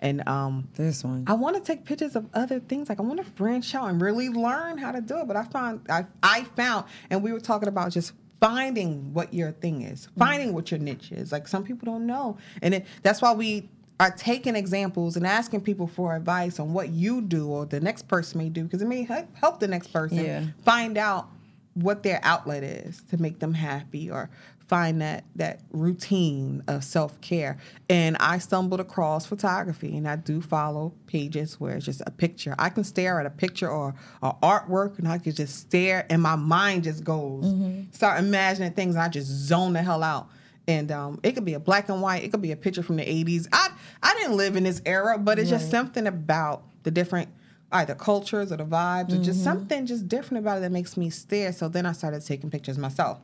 [0.00, 1.24] and um, This one.
[1.26, 2.88] I want to take pictures of other things.
[2.88, 5.26] Like I want to branch out and really learn how to do it.
[5.26, 9.50] But I found I I found, and we were talking about just finding what your
[9.52, 11.32] thing is, finding what your niche is.
[11.32, 13.68] Like some people don't know, and it, that's why we
[14.00, 18.06] are taking examples and asking people for advice on what you do or the next
[18.06, 20.44] person may do because it may help help the next person Yeah.
[20.64, 21.28] find out
[21.74, 24.30] what their outlet is to make them happy or
[24.68, 27.56] find that that routine of self-care
[27.88, 32.54] and i stumbled across photography and i do follow pages where it's just a picture
[32.58, 36.20] i can stare at a picture or, or artwork and i can just stare and
[36.22, 37.46] my mind just goes
[37.92, 40.28] start imagining things, and I just zone the hell out.
[40.66, 42.22] And um, it could be a black and white.
[42.22, 43.48] It could be a picture from the '80s.
[43.52, 43.70] I
[44.02, 47.28] I didn't live in this era, but it's just something about the different
[47.72, 51.10] either cultures or the vibes, or just something just different about it that makes me
[51.10, 51.52] stare.
[51.52, 53.18] So then I started taking pictures myself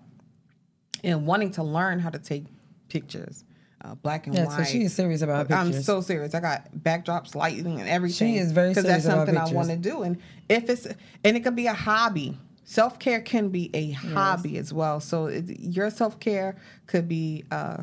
[1.04, 2.44] and wanting to learn how to take
[2.88, 3.44] pictures,
[3.84, 4.56] uh, black and Yeah, white.
[4.66, 6.34] so she is serious about her I'm so serious.
[6.34, 8.34] I got backdrops, lighting, and everything.
[8.34, 10.02] She is very because that's serious about something I want to do.
[10.02, 10.86] And if it's
[11.24, 12.38] and it could be a hobby.
[12.66, 14.98] Self care can be a hobby as well.
[14.98, 17.82] So it, your self care could be uh,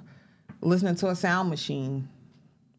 [0.61, 2.09] listening to a sound machine,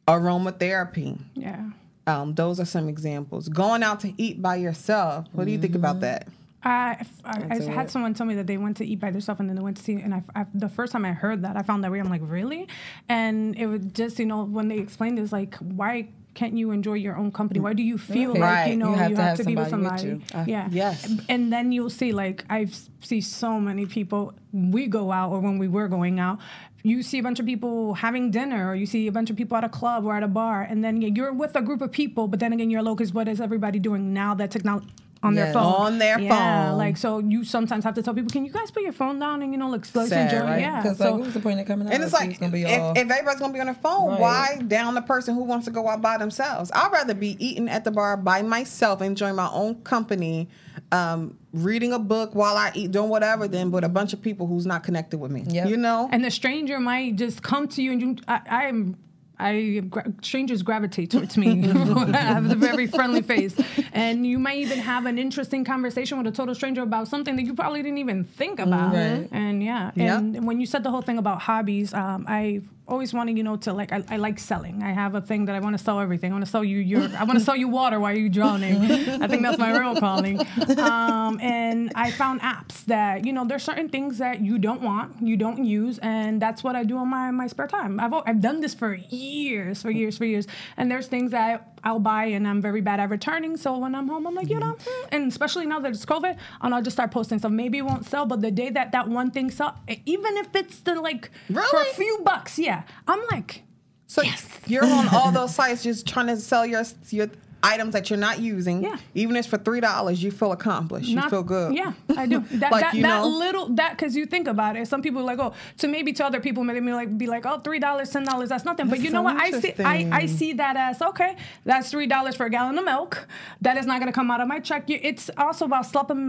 [0.08, 1.18] aromatherapy.
[1.34, 1.70] Yeah.
[2.06, 3.48] Um, those are some examples.
[3.48, 5.26] Going out to eat by yourself.
[5.32, 5.84] What do you think Mm-hmm.
[5.84, 6.26] about that?
[6.64, 7.90] I, I, I had it.
[7.90, 9.82] someone tell me that they went to eat by themselves and then they went to
[9.82, 12.04] see, and I, I, the first time I heard that, I found that weird.
[12.04, 12.68] I'm like, really?
[13.08, 16.94] And it was just, you know, when they explained this, like, why can't you enjoy
[16.94, 17.60] your own company?
[17.60, 18.00] Why do you mm.
[18.00, 20.32] feel like, you know, You you have have, to have to, be with somebody with
[20.32, 20.38] you.
[20.38, 20.68] Uh, yeah.
[20.70, 21.12] yes.
[21.28, 22.68] And then you'll see, like, I
[23.00, 26.38] see so many people, we go out or when we were going out,
[26.84, 29.56] you see a bunch of people having dinner or you see a bunch of people
[29.56, 32.26] at a club or at a bar and then you're with a group of people
[32.26, 34.88] but then again you're alone because what is everybody doing now that technology
[35.22, 35.44] on Yes.
[35.46, 36.78] their phone On their yeah, phone.
[36.78, 39.42] like so you sometimes have to tell people can you guys put your phone down
[39.42, 40.60] and you know let's, let's Sad, enjoy right?
[40.60, 41.92] yeah Because so like, what was the point of coming out?
[41.94, 42.92] And it's like, it's gonna be if, all.
[42.92, 44.20] if everybody's gonna be on their phone, Right.
[44.20, 46.70] why down the person who wants to go out by themselves?
[46.74, 50.48] I'd rather be eating at the bar by myself, enjoying my own company,
[50.90, 54.46] um, reading a book while I eat, doing whatever, than with a bunch of people
[54.46, 55.44] who's not connected with me.
[55.48, 55.68] Yep.
[55.68, 56.08] You know?
[56.10, 58.96] and the stranger might just come to you and you I, I am
[59.42, 59.82] I
[60.22, 61.48] strangers gravitate towards me.
[61.70, 63.54] I have a very friendly face,
[63.92, 67.42] and you might even have an interesting conversation with a total stranger about something that
[67.42, 68.94] you probably didn't even think about.
[68.94, 69.28] Right.
[69.32, 70.18] And yeah, Yep.
[70.18, 73.56] and when you said the whole thing about hobbies, um, I always wanting you know
[73.56, 74.82] to like I, I like selling.
[74.82, 76.32] I have a thing that I want to sell everything.
[76.32, 78.76] I want to sell you your I want to sell you water while you're drowning.
[79.22, 80.40] I think that's my real calling.
[80.78, 85.22] Um, and I found apps that you know there's certain things that you don't want,
[85.22, 88.00] you don't use, and that's what I do on my my spare time.
[88.00, 90.46] I've I've done this for years, for years, for years.
[90.76, 93.56] And there's things that I'll buy and I'm very bad at returning.
[93.56, 96.36] So when I'm home, I'm like, you know, hmm, and especially now that it's COVID,
[96.60, 97.50] and I'll just start posting stuff.
[97.52, 100.80] Maybe it won't sell, but the day that that one thing sell, even if it's
[100.80, 101.30] the like
[101.70, 102.71] for a few bucks, yeah,
[103.06, 103.62] I'm like,
[104.06, 104.22] So
[104.66, 107.28] you're on all those sites just trying to sell your your
[107.62, 108.82] items that you're not using.
[108.82, 108.96] Yeah.
[109.14, 111.08] Even if it's for three dollars, you feel accomplished.
[111.08, 111.74] You feel good.
[111.74, 112.40] Yeah, I do.
[112.62, 113.28] That Like, that, you that know?
[113.28, 116.24] little that because you think about it, some people are like, oh, to maybe to
[116.24, 118.86] other people, maybe like be like, oh, three dollars, ten dollars, that's nothing.
[118.86, 119.36] but That's you know so what?
[119.36, 122.84] I see I, I see that as okay, that's three dollars for a gallon of
[122.84, 123.26] milk.
[123.60, 124.84] That is not gonna come out of my check.
[124.88, 125.86] It's also about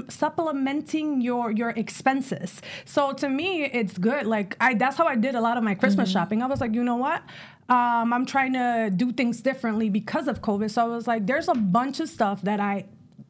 [0.10, 2.62] supplementing your your expenses.
[2.86, 4.26] So to me, it's good.
[4.26, 6.13] Like I that's how I did a lot of my Christmas Mm-hmm.
[6.19, 6.41] shopping.
[6.41, 7.22] I was like, you know what?
[7.69, 10.69] Um, I'm trying to do things differently because of COVID.
[10.71, 12.86] So I was like, there's a bunch of stuff that I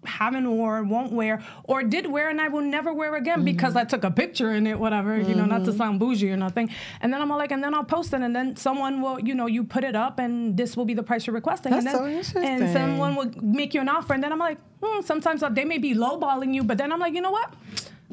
[0.06, 3.46] haven't worn, won't wear, or did wear and I will never wear again Mm-hmm.
[3.46, 6.36] because I took a picture in it, whatever, you know, not to sound bougie or
[6.36, 6.70] nothing.
[7.00, 9.34] And then I'm all like, and then I'll post it, and then someone will, you
[9.34, 11.72] know, you put it up, and this will be the price you're requesting.
[11.72, 12.44] That's and then, so interesting.
[12.44, 15.78] And someone will make you an offer, and then I'm like, hmm, sometimes they may
[15.78, 17.54] be lowballing you, but then I'm like, you know what?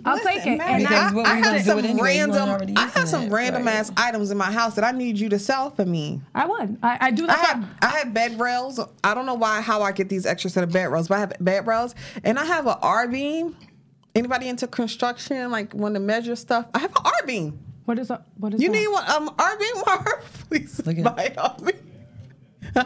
[0.04, 0.56] I'll Listen, take it.
[0.58, 2.74] man, And Because I, what I, I have some anyway, random.
[2.76, 3.74] I have some it, random right.
[3.74, 6.22] ass items in my house that I need you to sell for me.
[6.34, 6.78] I would.
[6.82, 7.38] I, I do I that.
[7.38, 8.80] have I have bed rails.
[9.04, 11.20] I don't know why how I get these extra set of bed rails, but I
[11.20, 13.54] have bed rails and I have an R beam.
[14.14, 16.66] Anybody into construction like want to measure stuff?
[16.72, 17.58] I have an R beam.
[17.84, 18.22] what is that?
[18.38, 18.64] What is that?
[18.64, 18.78] You that?
[18.78, 20.44] need one um R beam Marv?
[20.48, 21.72] Please Look buy it off me.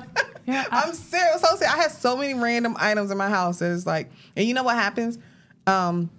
[0.46, 1.40] Yeah, I- I'm serious.
[1.40, 1.74] So serious.
[1.74, 3.62] I have so many random items in my house.
[3.62, 5.18] It's like, and you know what happens?
[5.66, 6.10] Um,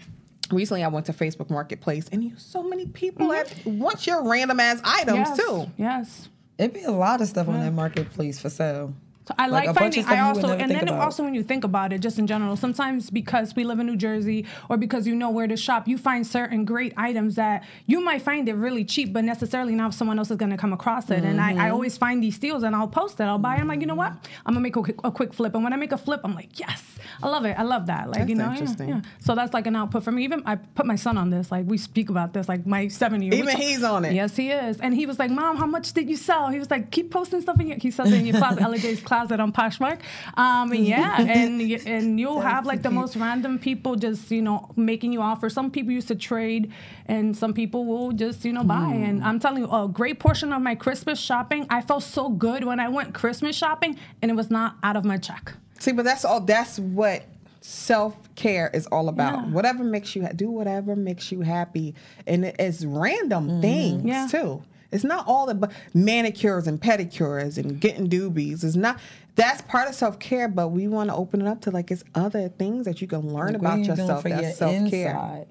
[0.51, 3.71] recently I went to Facebook Marketplace, and you so many people mm-hmm.
[3.71, 5.71] that want your random ass items yes, too.
[5.77, 6.29] Yes.
[6.57, 8.93] It'd be a lot of stuff on that marketplace for sale.
[9.27, 10.23] So I Like like, a bunch of finding.
[10.23, 11.01] I also and then about.
[11.01, 13.95] also when you think about it, just in general, sometimes because we live in New
[13.95, 18.01] Jersey or because you know where to shop, you find certain great items that you
[18.01, 20.73] might find it really cheap, but necessarily not if someone else is going to come
[20.73, 21.23] across it.
[21.23, 21.61] And I, Mm-hmm.
[21.61, 23.23] I always find these steals and I'll post it.
[23.23, 23.55] I'll buy.
[23.55, 23.61] it.
[23.61, 24.11] I'm like, you know what?
[24.45, 25.53] I'm gonna make a, quick- a quick flip.
[25.55, 26.83] And when I make a flip, I'm like, yes,
[27.23, 27.57] I love it.
[27.57, 28.09] I love that.
[28.09, 28.89] Like you know, yeah, interesting.
[28.89, 29.01] yeah.
[29.19, 30.23] So that's like an output for me.
[30.23, 31.51] Even I put my son on this.
[31.51, 32.49] Like we speak about this.
[32.49, 33.33] Like my seven year.
[33.33, 34.13] Old Even he's on it.
[34.13, 34.79] Yes, he is.
[34.81, 36.49] And he was like, Mom, how much did you sell?
[36.49, 39.01] He was like, keep posting stuff in your, he says it in your closet, LJ's
[39.01, 39.99] closet on Poshmark.
[40.35, 45.13] Um, yeah, and and you'll have like the most random people just, you know, making
[45.13, 45.53] you offers.
[45.53, 46.71] Some people used to trade
[47.07, 48.89] and some people will just, you know, buy.
[48.93, 52.63] And I'm telling you, a great portion of my Christmas shopping, I felt so good
[52.63, 55.53] when I went Christmas shopping and it was not out of my check.
[55.79, 56.41] See, but that's all.
[56.41, 57.23] That's what
[57.61, 59.33] self care is all about.
[59.47, 59.51] Yeah.
[59.51, 61.95] Whatever makes you ha- do, whatever makes you happy,
[62.27, 64.07] and it's random things Mm-hmm.
[64.07, 64.27] Yeah.
[64.29, 64.63] too.
[64.95, 68.63] It's not all the manicures and pedicures and getting doobies.
[68.63, 68.99] It's not.
[69.35, 72.03] That's part of self care, but we want to open it up to like it's
[72.15, 74.21] other things that you can learn Like, about you yourself.
[74.21, 75.45] for your That's self care.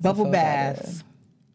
[0.00, 1.02] Bubble baths.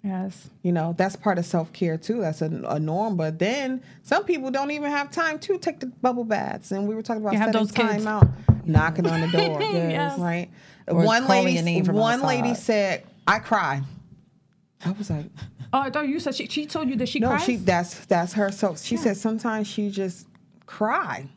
[0.03, 0.49] Yes.
[0.63, 2.21] You know, that's part of self care too.
[2.21, 3.15] That's a, a norm.
[3.15, 6.71] But then some people don't even have time to take the bubble baths.
[6.71, 8.03] And we were talking about You have setting those kids.
[8.03, 8.27] time out,
[8.65, 9.61] knocking on the door.
[9.61, 10.17] Yes.
[10.19, 10.49] Right.
[10.87, 13.83] Or one lady, your name from one lady said, "I cry."
[14.83, 15.27] I was like,
[15.73, 17.43] Oh, I thought you said she, she told you that she "No, cries.
[17.43, 20.27] she that's that's her." So she said sometimes she just
[20.65, 21.29] cry.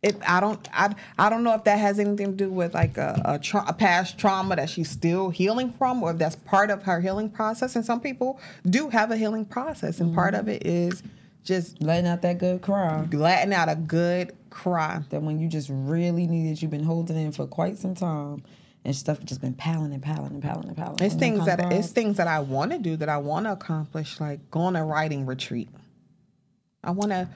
[0.00, 2.96] It, I don't I, I don't know if that has anything to do with like
[2.98, 6.70] a, a, tra- a past trauma that she's still healing from or if that's part
[6.70, 10.42] of her healing process and some people do have a healing process and part of
[10.42, 10.50] mm-hmm.
[10.50, 11.02] it is
[11.42, 13.08] just Letting out that good cry.
[13.10, 17.32] letting out a good cry That when you just really needed, you've been holding in
[17.32, 18.44] for quite some time,
[18.88, 20.96] and stuff just been piling and piling and piling and piling.
[21.00, 23.44] it's And things that comes it's things that I want to do that I want
[23.44, 25.68] to accomplish like go on a writing retreat
[26.82, 27.28] I want to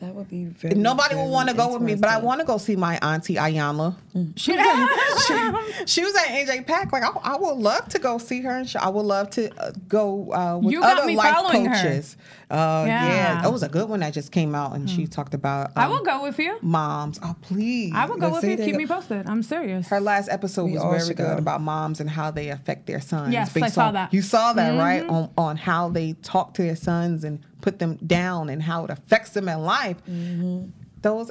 [0.00, 0.74] that would be very.
[0.74, 2.98] Nobody will very want to go with me, but I want to go see my
[3.02, 3.94] auntie Iyanla.
[4.34, 6.90] She, was at, she, she was at AJ Pack.
[6.90, 9.54] Like I, I would love to go see her, and sh- I would love to
[9.62, 12.02] uh, go uh, with You got other me life following her.
[12.50, 13.06] Uh, yeah.
[13.08, 13.42] Yeah.
[13.42, 15.70] that was a good one that just came out, and she talked about.
[15.76, 16.58] I um, will go with you.
[16.62, 17.20] moms.
[17.22, 18.64] Oh please, I will go Let's with you.
[18.66, 19.28] Keep go- me posted.
[19.28, 19.88] I'm serious.
[19.88, 21.36] her last episode We was very good go.
[21.36, 23.32] about moms and how they affect their sons.
[23.32, 24.12] Yes, I saw on- that.
[24.12, 25.02] You saw that, right?
[25.02, 25.10] Mm-hmm.
[25.14, 28.90] On on how they talk to their sons and put them down and how it
[28.90, 29.96] affects them in life.
[30.08, 30.70] Mm-hmm.
[31.02, 31.30] Those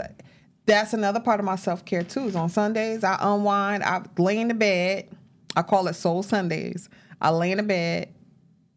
[0.66, 2.28] that's another part of my self care too.
[2.28, 3.84] Is on Sundays I unwind.
[3.84, 5.10] I lay in the bed.
[5.56, 6.88] I call it Soul Sundays.
[7.20, 8.14] I lay in the bed.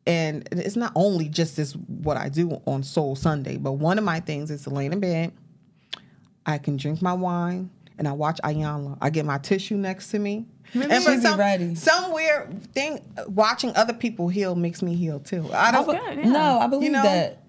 [0.07, 4.05] And it's not only just this what I do on Soul Sunday, but one of
[4.05, 5.33] my things is to lay in bed.
[6.45, 8.99] I can drink my wine and I watch Iyanla.
[9.01, 10.47] I get my tissue next to me.
[10.75, 11.75] And She be ready.
[11.75, 15.49] some weird thing, watching other people heal makes me heal too.
[15.53, 15.88] I don't.
[15.88, 16.25] Oh, That's good.
[16.25, 16.33] Yeah.
[16.33, 17.45] No, I believe know, that.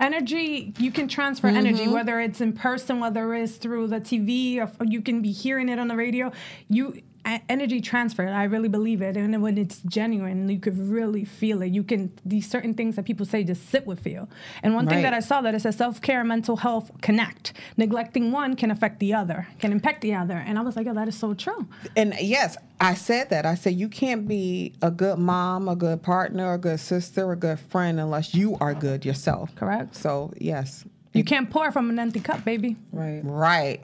[0.00, 1.92] energy you can transfer energy mm-hmm.
[1.92, 5.68] whether it's in person whether it's through the tv or or you can be hearing
[5.68, 6.32] it on the radio
[6.68, 7.00] you
[7.48, 11.68] energy transfer i really believe it and when it's genuine you could really feel it
[11.68, 14.28] you can these certain things that people say just sit with you
[14.62, 18.30] and one thing that i saw that it says self-care and mental health connect neglecting
[18.30, 21.08] one can affect the other can impact the other and i was like oh that
[21.08, 23.46] is so true And yes, I said that.
[23.46, 27.36] I said you can't be a good mom, a good partner, a good sister, a
[27.36, 29.54] good friend unless you are good yourself.
[29.54, 29.94] Correct.
[29.94, 33.20] So yes, you can't pour from an empty cup baby Right.
[33.24, 33.80] right.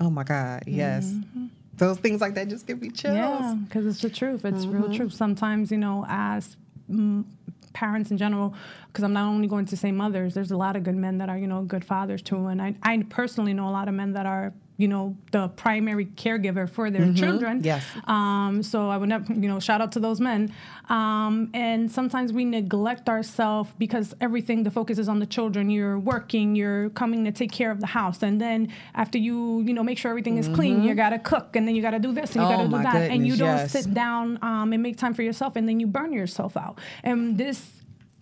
[0.00, 1.06] Oh my God, yes.
[1.06, 1.46] Mm-hmm.
[1.76, 3.14] Those things like that just give me chills.
[3.16, 4.44] Yeah, because it's the truth.
[4.44, 4.74] It's Mm-hmm.
[4.76, 5.12] real truth.
[5.14, 6.56] Sometimes, you know, as
[6.90, 7.24] mm,
[7.72, 8.54] parents in general,
[8.88, 11.28] because I'm not only going to say mothers, there's a lot of good men that
[11.28, 12.46] are, you know, good fathers too.
[12.48, 16.06] And I, I personally know a lot of men that are, you know, the primary
[16.06, 17.58] caregiver for their children.
[17.58, 17.66] Mm-hmm.
[17.66, 17.84] Yes.
[18.06, 20.52] Um, so I would never, you know, shout out to those men.
[20.88, 25.70] Um, and sometimes we neglect ourselves because everything, the focus is on the children.
[25.70, 28.22] You're working, you're coming to take care of the house.
[28.22, 31.54] And then after you, you know, make sure everything is clean, you got to cook
[31.54, 32.74] and then you got to do this and you Mm-hmm.
[32.74, 33.10] Oh, got to do that.
[33.12, 33.72] and you don't yes.
[33.72, 36.78] sit down um, and make time for yourself and then you burn yourself out.
[37.02, 37.70] And this,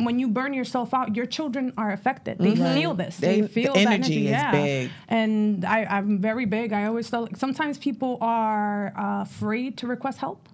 [0.04, 2.38] when you burn yourself out, your children are affected.
[2.38, 3.16] They feel this.
[3.18, 3.46] They, Mm-hmm.
[3.46, 4.52] They- feel the that energy is yeah.
[4.52, 4.90] big.
[5.08, 6.72] And I, I'm very big.
[6.72, 10.48] I always feel like sometimes people are uh, afraid to request help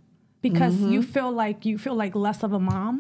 [0.49, 0.93] because Mm-hmm.
[0.95, 2.95] you feel like you feel like less of a mom.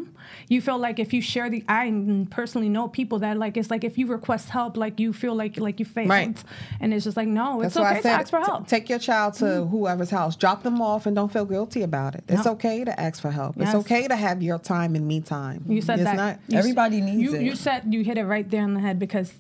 [0.49, 1.85] You feel like if you share the I
[2.31, 5.55] personally know people that like it's like if you request help, like you feel like
[5.67, 6.37] like you failed, Right.
[6.81, 8.63] and it's just like no, it's That's okay to ask for help.
[8.65, 8.69] Mm.
[8.69, 12.25] take your child to whoever's house, drop them off, and don't feel guilty about it.
[12.29, 12.53] It's Yeah.
[12.53, 13.53] okay to ask for help.
[13.63, 15.61] It's okay to have your time and me time.
[15.69, 16.17] You said it's that.
[16.17, 17.43] Not, You Everybody needs you, it.
[17.43, 19.33] You said you hit it right there in the head because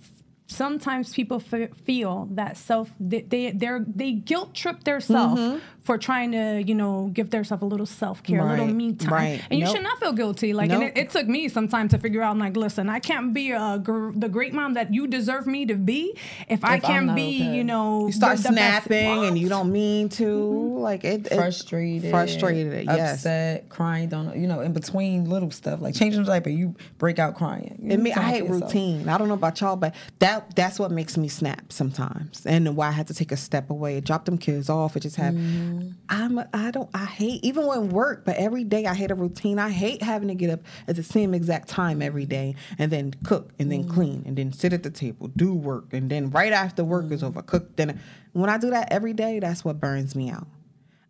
[0.46, 6.32] sometimes people f- feel that self they they they're, they guilt trip themselves for trying
[6.32, 8.66] to you know give themselves a little self care, a little.
[8.66, 9.42] Me time, right.
[9.50, 10.52] and you should not feel guilty.
[10.52, 12.32] Like, and it, it took me some time to figure out.
[12.32, 15.64] I'm like, listen, I can't be a gr- the great mom that you deserve me
[15.66, 16.14] to be
[16.48, 17.56] if, I If I'm can't be, okay.
[17.56, 20.24] you know, you start the- the best- snapping and you don't mean to.
[20.24, 20.76] Mm-hmm.
[20.78, 22.84] Like it, it frustrated, frustrated.
[22.86, 23.18] Yes.
[23.20, 24.08] upset, crying.
[24.08, 24.60] Don't you know?
[24.60, 27.78] In between little stuff like changing the diaper, you break out crying.
[27.82, 29.08] You And me, I hate routine.
[29.08, 32.88] I don't know about y'all, but that that's what makes me snap sometimes, and why
[32.88, 35.34] I had to take a step away, drop them kids off, and just have.
[35.34, 35.75] Mm-hmm.
[36.08, 39.14] I'm a, I don't I hate even when work, but every day I hate a
[39.14, 39.58] routine.
[39.58, 43.14] I hate having to get up at the same exact time every day, and then
[43.24, 43.94] cook, and then Mm-hmm.
[43.94, 47.20] clean, and then sit at the table, do work, and then right after work is
[47.22, 47.26] Mm-hmm.
[47.38, 47.98] over, cook dinner.
[48.32, 50.46] When I do that every day, that's what burns me out.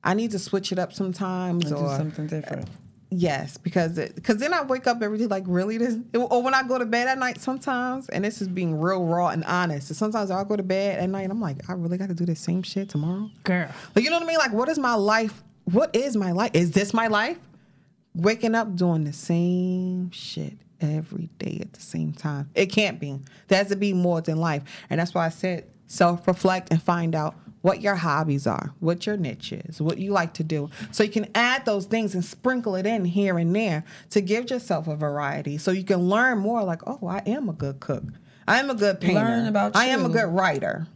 [0.05, 2.69] I need to switch it up sometimes, Do or something different.
[3.11, 6.65] Yes, because because then I wake up every day like really this, or when I
[6.65, 9.91] go to bed at night sometimes, and this is being real raw and honest.
[9.91, 12.15] And sometimes I'll go to bed at night and I'm like, I really got to
[12.15, 13.31] do the same shit tomorrow.
[13.45, 13.69] girl.
[13.95, 14.39] Like you know what I mean?
[14.39, 15.43] Like what is my life?
[15.65, 16.51] What is my life?
[16.55, 17.39] Is this my life?
[18.15, 22.51] Waking up doing the same shit every day at the same time.
[22.55, 23.19] It can't be.
[23.49, 26.83] There has to be more than life, and that's why I said self reflect and
[26.83, 27.37] find out
[27.67, 30.71] what your hobbies are, what your niche is, what you like to do.
[30.93, 34.49] So you can add those things and sprinkle it in here and there to give
[34.51, 38.05] yourself a variety so you can learn more like, oh, I am a good cook.
[38.47, 39.19] I am a good painter.
[39.19, 40.87] Learn about I am a good writer.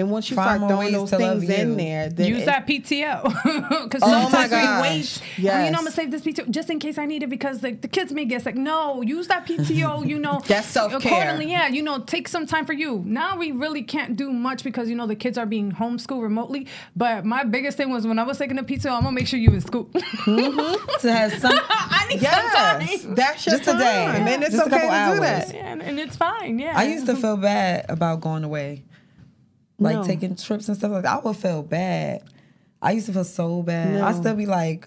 [0.00, 3.22] And once you Find start throwing those things in there, then Use it- that PTO
[3.84, 4.82] because Oh my sometimes we gosh.
[4.82, 5.22] wait.
[5.22, 7.62] Oh, you know, I'm gonna save this PTO just in case I need it because
[7.62, 8.54] like the kids may get sick.
[8.56, 10.06] No, use that PTO.
[10.06, 10.98] You know, That's self-care.
[11.12, 11.68] Accordingly, yeah.
[11.68, 13.02] You know, take some time for you.
[13.06, 16.66] Now we really can't do much because you know the kids are being homeschooled remotely.
[16.96, 19.38] But my biggest thing was when I was taking the PTO, I'm gonna make sure
[19.38, 19.84] you in school.
[19.86, 20.98] Mm-hmm.
[21.00, 23.14] to have some I need yes, some time.
[23.14, 24.06] that's your Just a day.
[24.06, 25.46] time, and it's Just a okay to couple do hours.
[25.50, 25.54] that.
[25.54, 26.58] And, and it's fine.
[26.58, 26.72] Yeah.
[26.76, 28.84] I used to feel bad about going away,
[29.80, 30.04] like No.
[30.04, 31.12] taking trips and stuff like that.
[31.12, 32.22] I would feel bad.
[32.80, 34.00] I used to feel so bad.
[34.00, 34.20] I No.
[34.20, 34.86] still be like,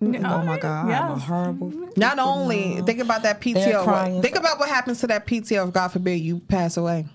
[0.00, 0.06] oh
[0.44, 1.72] my god, I'm a horrible.
[1.96, 3.84] Not only think about that PTO.
[3.84, 4.22] crying.
[4.22, 7.06] Think about what happens to that PTO if God forbid you pass away.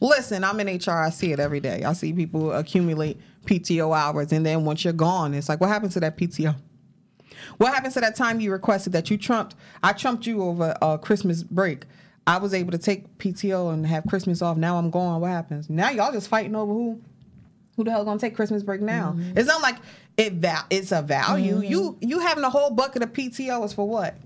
[0.00, 0.90] Listen, I'm in HR.
[0.90, 1.82] I see it every day.
[1.82, 5.94] I see people accumulate PTO hours, and then once you're gone, it's like, what happens
[5.94, 6.54] to that PTO?
[7.58, 9.54] What happens to that time you requested that you trumped?
[9.82, 11.84] I trumped you over uh, Christmas break.
[12.26, 14.56] I was able to take PTO and have Christmas off.
[14.56, 15.20] Now I'm gone.
[15.20, 15.70] What happens?
[15.70, 17.00] Now y'all just fighting over who
[17.76, 19.14] who the hell gonna take Christmas break now?
[19.16, 19.38] Mm-hmm.
[19.38, 19.76] It's not like
[20.16, 21.60] it val- it's a value.
[21.60, 24.16] You you having a whole bucket of PTO is for what?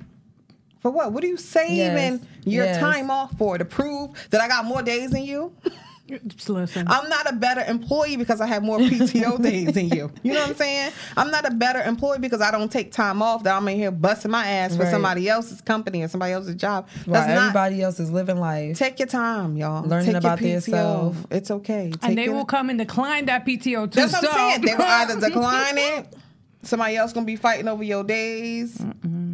[0.80, 1.12] For what?
[1.12, 2.20] What are you saving Yes.
[2.44, 2.78] your Yes.
[2.78, 3.58] time off for?
[3.58, 5.52] To prove that I got more days than you?
[6.26, 6.86] Just listen.
[6.88, 10.10] I'm not a better employee because I have more PTO days than you.
[10.22, 10.92] You know what I'm saying?
[11.16, 13.90] I'm not a better employee because I don't take time off that I'm in here
[13.90, 14.90] busting my ass for Right.
[14.90, 16.88] somebody else's company or somebody else's job.
[17.04, 18.78] While That's not everybody else is living life.
[18.78, 19.82] take your time, y'all.
[19.86, 20.54] Learning take about your PTO.
[20.54, 21.16] yourself.
[21.30, 21.90] It's okay.
[21.92, 24.00] Take and they your- will come and decline that PTO too.
[24.00, 24.60] That's what I'm so- saying.
[24.62, 26.16] They will either decline it.
[26.62, 28.78] Somebody else gonna be fighting over your days.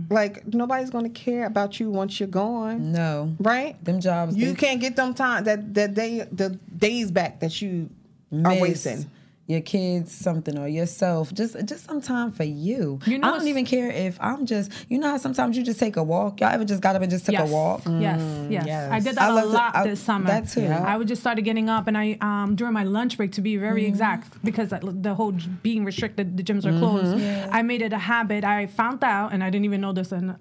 [0.08, 3.82] Like nobody's gonna care about you once you're gone, no, right?
[3.84, 4.36] them jobs.
[4.36, 7.90] You they can't get them time that that day the days back that you
[8.44, 9.10] are wasting.
[9.48, 11.32] Your kids something or yourself.
[11.32, 12.98] Just just some time for you.
[13.06, 14.72] You know I don't even care if I'm just.
[14.88, 16.40] You know how sometimes you just take a walk.
[16.40, 17.48] Y'all ever just got up and just took yes.
[17.48, 17.82] a walk?
[17.86, 18.20] Yes,
[18.50, 18.90] yes, yes.
[18.90, 20.26] I did that a love to- lot I- this summer.
[20.26, 20.62] that too.
[20.62, 20.82] Yeah.
[20.82, 23.56] I would just started getting up, and I um during my lunch break to be
[23.56, 23.88] very Mm-hmm.
[23.90, 25.32] exact because the whole
[25.62, 27.16] being restricted, the gyms are closed.
[27.52, 28.42] I made it a habit.
[28.42, 30.34] I found out, and I didn't even know this, and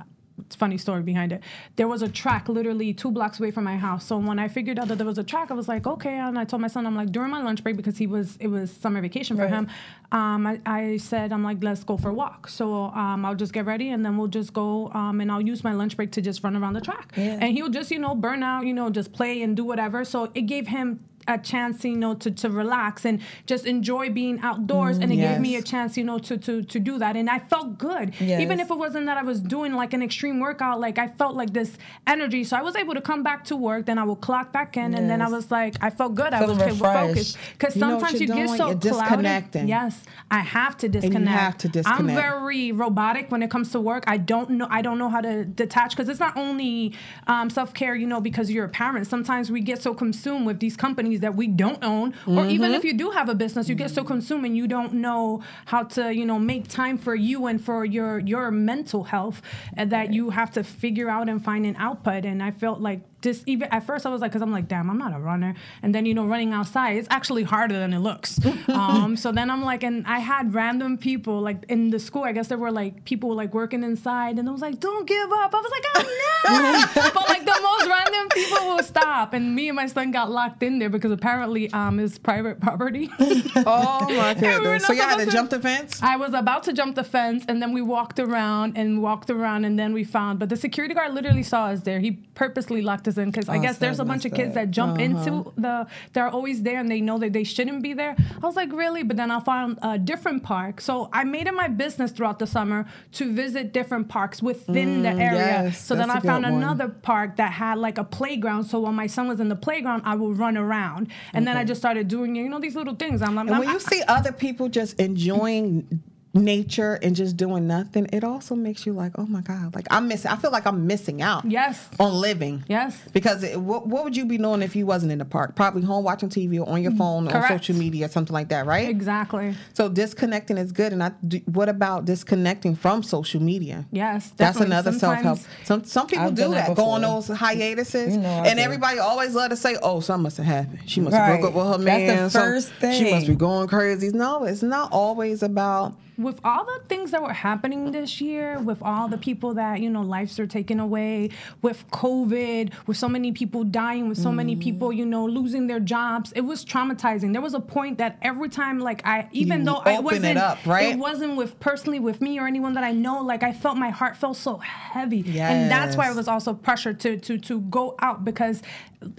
[0.58, 1.42] funny story behind it.
[1.78, 4.06] There was a track literally two blocks away from my house.
[4.06, 6.16] So when I figured out that there was a track, I was like, okay.
[6.18, 8.48] And I told my son, I'm like, during my lunch break because he was it
[8.48, 9.52] was summer vacation for Right.
[9.52, 9.68] him.
[10.12, 12.48] Um, I, I said, I'm like, let's go for a walk.
[12.50, 15.64] So um, I'll just get ready and then we'll just go um, and I'll use
[15.64, 17.14] my lunch break to just run around the track.
[17.16, 17.38] Yeah.
[17.42, 20.04] And he'll just, you know, burn out, you know, just play and do whatever.
[20.06, 24.40] So it gave him a chance, you know, to, to relax and just enjoy being
[24.42, 24.98] outdoors.
[24.98, 27.16] and it gave me a chance, you know, to, to, to do that.
[27.16, 28.14] And I felt good.
[28.20, 28.42] Yes.
[28.42, 31.36] Even if it wasn't that I was doing like an extreme workout, like I felt
[31.36, 32.44] like this energy.
[32.44, 34.94] So I was able to come back to work, then I would clock back in,
[34.94, 36.34] and then I was like, I felt good.
[36.34, 36.82] I was refreshed.
[36.82, 37.38] focused.
[37.54, 39.68] Because You know sometimes you get so disconnecting.
[39.68, 41.26] Yes, I have to disconnect.
[41.26, 42.00] You have to disconnect.
[42.00, 44.04] I'm very robotic when it comes to work.
[44.08, 44.68] I don't know.
[44.70, 46.94] I don't know how to detach because it's not only
[47.28, 47.96] um, self care.
[47.96, 49.08] You know, because you're a parent.
[49.08, 52.74] Sometimes we get so consumed with these companies that we don't own, or even Mm-hmm.
[52.76, 55.84] if you do have a business, you get so consumed and you don't know how
[55.84, 59.42] to, you know, make time for you and for your your mental health,
[59.78, 62.26] and that you have to figure out and find an output.
[62.26, 64.90] And I felt like just even at first I was like, because I'm like, damn,
[64.92, 65.52] I'm not a runner.
[65.84, 68.40] And then you know, running outside, it's actually harder than it looks.
[68.70, 72.24] um, so then I'm like, and I had random people like in the school.
[72.24, 75.30] I guess there were like people like working inside, and I was like, don't give
[75.42, 75.52] up.
[75.54, 76.08] I was like, I'm
[76.54, 77.14] not.
[77.18, 80.62] but like the most random people will stop, and me and my son got locked
[80.64, 83.10] in there because apparently um it's private property.
[83.68, 84.82] Oh my we were goodness!
[84.84, 86.02] not So you had to to- jump the fence.
[86.04, 89.66] I was about to jump the fence, and then we walked around and walked around,
[89.66, 90.40] and then we found.
[90.40, 92.00] But the security guard literally saw us there.
[92.00, 94.94] He purposely locked us because I Oh, guess there's a bunch of kids that jump
[94.96, 95.04] Uh-huh.
[95.04, 95.88] into the.
[96.14, 98.16] They're always there, and they know that they shouldn't be there.
[98.42, 99.04] I was like, really?
[99.04, 100.82] But then I found a different park.
[100.82, 105.10] So I made it my business throughout the summer to visit different parks within the
[105.10, 105.30] area.
[105.62, 106.54] Mm, yes, so then I found one.
[106.56, 108.66] another park that had like a playground.
[108.66, 111.64] So when my son was in the playground, I would run around, and then I
[111.64, 113.22] just started doing you know these little things.
[113.22, 116.02] I'm like, And when I'm- you see other people just enjoying
[116.36, 120.08] nature and just doing nothing, it also makes you like, oh my god, like I'm
[120.08, 120.30] missing.
[120.32, 121.46] I feel like I'm missing out.
[121.46, 121.88] Yes.
[122.00, 122.64] On living.
[122.68, 123.00] Yes.
[123.14, 125.56] Because it, what, what would you be doing if you wasn't in the park?
[125.56, 127.66] Probably home watching TV or on your phone or on Mm, Correct.
[127.66, 128.88] social media or something like that, right?
[128.90, 129.56] Exactly.
[129.74, 130.92] So disconnecting is good.
[130.94, 133.86] And I, do, what about disconnecting from social media?
[133.92, 135.40] Yes, That's another self help.
[135.64, 136.76] Some some people I've do that that.
[136.76, 138.64] Go on those hiatuses, You know and do.
[138.64, 140.80] everybody always love to say, "Oh, something must have happened.
[140.86, 142.30] She must have broke up with her That's the man.
[142.30, 146.82] so first She must be going crazy." No, it's not always about with all the
[146.88, 150.48] things that were happening this year, with all the people that you know lives are
[150.48, 151.30] taken away,
[151.62, 154.62] with COVID, with so many people dying, with so many mm-hmm.
[154.62, 157.34] people you know losing their jobs, it was traumatizing.
[157.34, 160.66] There was a point that every time, like I, even You though I wasn't, up,
[160.66, 160.94] right?
[160.94, 163.22] it wasn't with personally with me or anyone that I know.
[163.22, 166.94] Like I felt my heart felt so heavy, and that's why it was also pressure
[166.94, 168.62] to to to go out because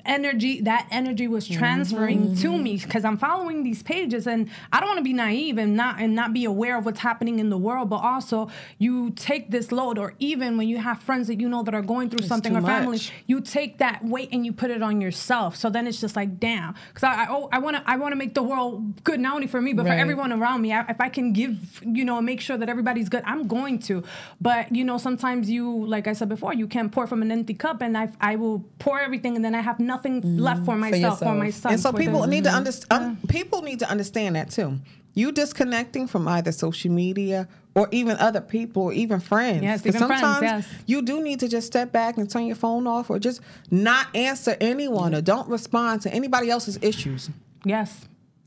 [0.05, 2.63] energy that energy was transferring to Mm-hmm.
[2.63, 6.01] me because I'm following these pages and I don't want to be naive and not
[6.01, 8.49] and not be aware of what's happening in the world but also
[8.79, 11.83] you take this load or even when you have friends that you know that are
[11.83, 15.01] going through something too or family you take that weight and you put it on
[15.01, 15.57] yourself.
[15.57, 16.75] So then it's just like damn.
[16.89, 19.35] Because I I, oh, I want to I want to make the world good not
[19.35, 20.73] only for me but for everyone around me.
[20.73, 24.03] I, if I can give you know make sure that everybody's good I'm going to.
[24.41, 27.55] But you know sometimes you like I said before you can't pour from an empty
[27.55, 30.39] cup and I I will pour everything and then I have nothing mm-hmm.
[30.39, 31.37] left for myself for, yourself.
[31.37, 33.19] my son and so people the- need to understand.
[33.29, 34.79] people need to understand that too.
[35.15, 39.63] You disconnecting from either social media or even other people or even friends.
[39.63, 40.83] Yes, even friends, sometimes yes.
[40.85, 44.15] you do need to just step back and turn your phone off or just not
[44.15, 47.31] answer anyone or don't respond to anybody else's issues.
[47.65, 48.07] yes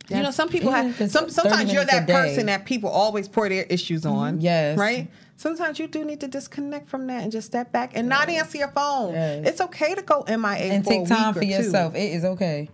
[0.09, 1.11] You know, some people Even have.
[1.11, 4.15] Some, sometimes you're that person that people always pour their issues mm-hmm.
[4.15, 4.41] on.
[4.41, 4.77] Yes.
[4.77, 5.09] Right.
[5.35, 8.57] Sometimes you do need to disconnect from that and just step back and not answer
[8.57, 9.13] your phone.
[9.13, 9.47] Yes.
[9.47, 11.47] It's okay to go MIA and for take time week for or two.
[11.47, 11.95] yourself.
[11.95, 12.69] It is okay.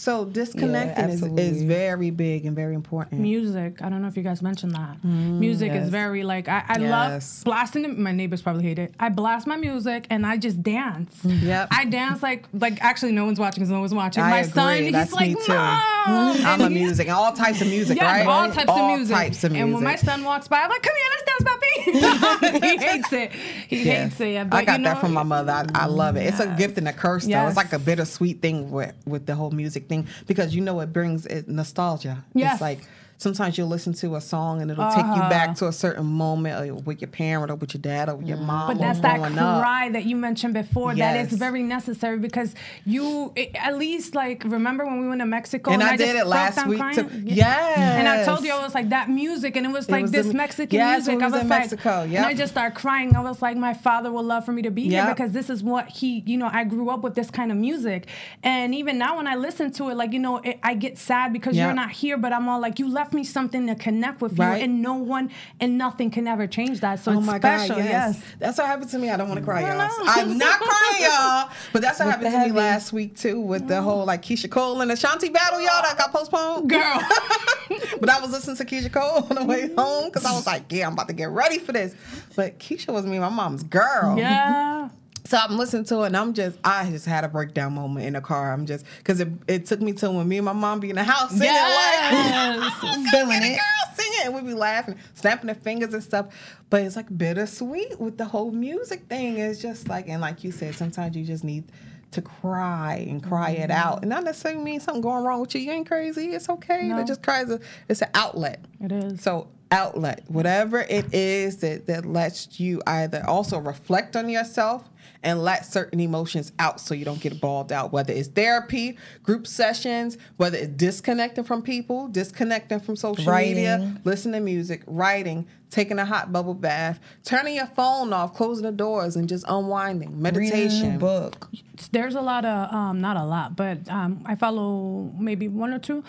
[0.00, 3.20] So disconnecting is, is very big and very important.
[3.20, 6.62] music i don't know if you guys mentioned that mm, music is very like i,
[6.68, 6.90] I Yes.
[6.90, 7.98] love blasting it.
[7.98, 11.42] my neighbors probably hate it i blast my music and i just dance mm.
[11.42, 11.68] Yep.
[11.72, 14.52] i dance like like actually no one's watching because no one's watching I my agree.
[14.52, 15.52] son he's That's like me too.
[15.52, 16.36] Mom!
[16.46, 18.26] I'm a And music and all types of music, Yes, right?
[18.26, 19.16] all types all of music.
[19.16, 19.64] types of music.
[19.64, 23.12] And when my son walks by, I'm like, "Come here, let's dance, puppy." he hates
[23.12, 23.32] it.
[23.68, 24.12] He Yes.
[24.16, 24.50] hates it.
[24.50, 25.52] But, I got you that from my mother.
[25.52, 26.22] I, I love it.
[26.26, 27.30] It's a gift and a curse, though.
[27.30, 27.48] Yes.
[27.50, 30.92] It's like a bittersweet thing with with the whole music thing because you know it
[30.92, 32.24] brings it nostalgia.
[32.34, 32.54] Yes.
[32.54, 32.80] It's like
[33.18, 35.28] sometimes you'll listen to a song and it'll take you Uh-huh.
[35.28, 38.38] back to a certain moment with your parent or with your dad or with your
[38.38, 38.68] mom.
[38.68, 39.60] But that's that growing up.
[39.60, 40.94] cry that you mentioned before.
[40.94, 41.32] That Yes.
[41.32, 42.54] is very necessary because
[42.84, 46.16] you, it, at least, like, remember when we went to Mexico And I just did
[46.16, 46.94] it last week crying?
[46.96, 47.08] too.
[47.24, 47.98] Yeah.
[47.98, 50.12] And I told you I was like that music, and it was It like was
[50.12, 51.18] this Mexican Yes, music.
[51.18, 52.16] we I was was in like, Mexico, and.
[52.24, 53.16] I just started crying.
[53.16, 55.62] I was like, my father will love for me to be here because this is
[55.62, 58.06] what he, you know, I grew up with this kind of music,
[58.44, 61.32] and even now when I listen to it, like you know, it, I get sad
[61.32, 61.64] because Yep.
[61.64, 64.58] you're not here, but I'm all like, you left me something to connect with Right.
[64.58, 65.30] you, and no one
[65.60, 67.00] and nothing can ever change that.
[67.00, 67.76] So Oh it's my special.
[67.76, 68.14] God, yes.
[68.16, 68.24] yes.
[68.38, 69.10] That's what happened to me.
[69.10, 69.90] I don't want to cry, y'all.
[70.06, 71.50] I'm not crying, y'all.
[71.72, 74.50] But that's what With happened to me last week, too, with the whole like Keyshia
[74.50, 76.68] Cole and Ashanti battle, y'all, that got postponed.
[76.70, 77.00] Girl.
[78.00, 80.64] but I was listening to Keyshia Cole on the way home because I was like,
[80.70, 81.94] yeah, I'm about to get ready for this.
[82.36, 84.16] But Keyshia was me my mom's girl.
[84.18, 84.88] Yeah.
[85.28, 88.14] So I'm listening to it and I'm just, I just had a breakdown moment in
[88.14, 88.50] the car.
[88.50, 90.96] I'm just, because it, it took me to when me and my mom be in
[90.96, 92.82] the house singing Yes.
[92.82, 93.56] like, feeling it.
[93.58, 94.20] Girl, singing.
[94.24, 96.28] And we'd be laughing, snapping their fingers and stuff.
[96.70, 99.36] But it's like bittersweet with the whole music thing.
[99.36, 101.64] It's just like, and like you said, sometimes you just need
[102.12, 103.72] to cry and cry it mm-hmm.
[103.72, 103.98] out.
[104.00, 105.60] And not necessarily mean something going wrong with you.
[105.60, 106.28] You ain't crazy.
[106.28, 106.96] It's okay No.
[106.96, 107.42] to just cry.
[107.42, 108.64] It's, a, it's an outlet.
[108.80, 109.20] It is.
[109.20, 114.88] So outlet, whatever it is that, that lets you either also reflect on yourself
[115.22, 119.46] and let certain emotions out so you don't get balled out, whether it's therapy, group
[119.46, 125.98] sessions, whether it's disconnecting from people, disconnecting from social media, listening to music, writing, taking
[125.98, 130.20] a hot bubble bath, turning your phone off, closing the doors, and just unwinding, Reading
[130.20, 130.98] a meditation.
[130.98, 131.48] book.
[131.92, 135.78] there's a lot of um, not a lot, but um, I follow maybe one or
[135.78, 136.04] two.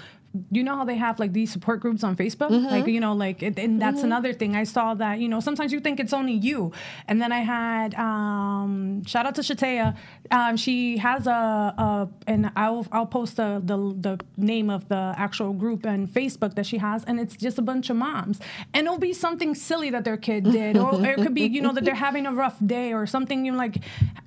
[0.51, 2.65] You know how they have like these support groups on Facebook, Mm-hmm.
[2.67, 4.55] like you know, like it, and that's another thing.
[4.55, 6.71] I saw that you know sometimes you think it's only you,
[7.07, 9.95] and then I had um, shout out to Shatea.
[10.32, 15.13] Um, she has a, a and I'll I'll post the, the the name of the
[15.17, 18.39] actual group and Facebook that she has, and it's just a bunch of moms,
[18.73, 21.73] and it'll be something silly that their kid did, or it could be you know
[21.73, 23.45] that they're having a rough day or something.
[23.45, 23.77] You're like,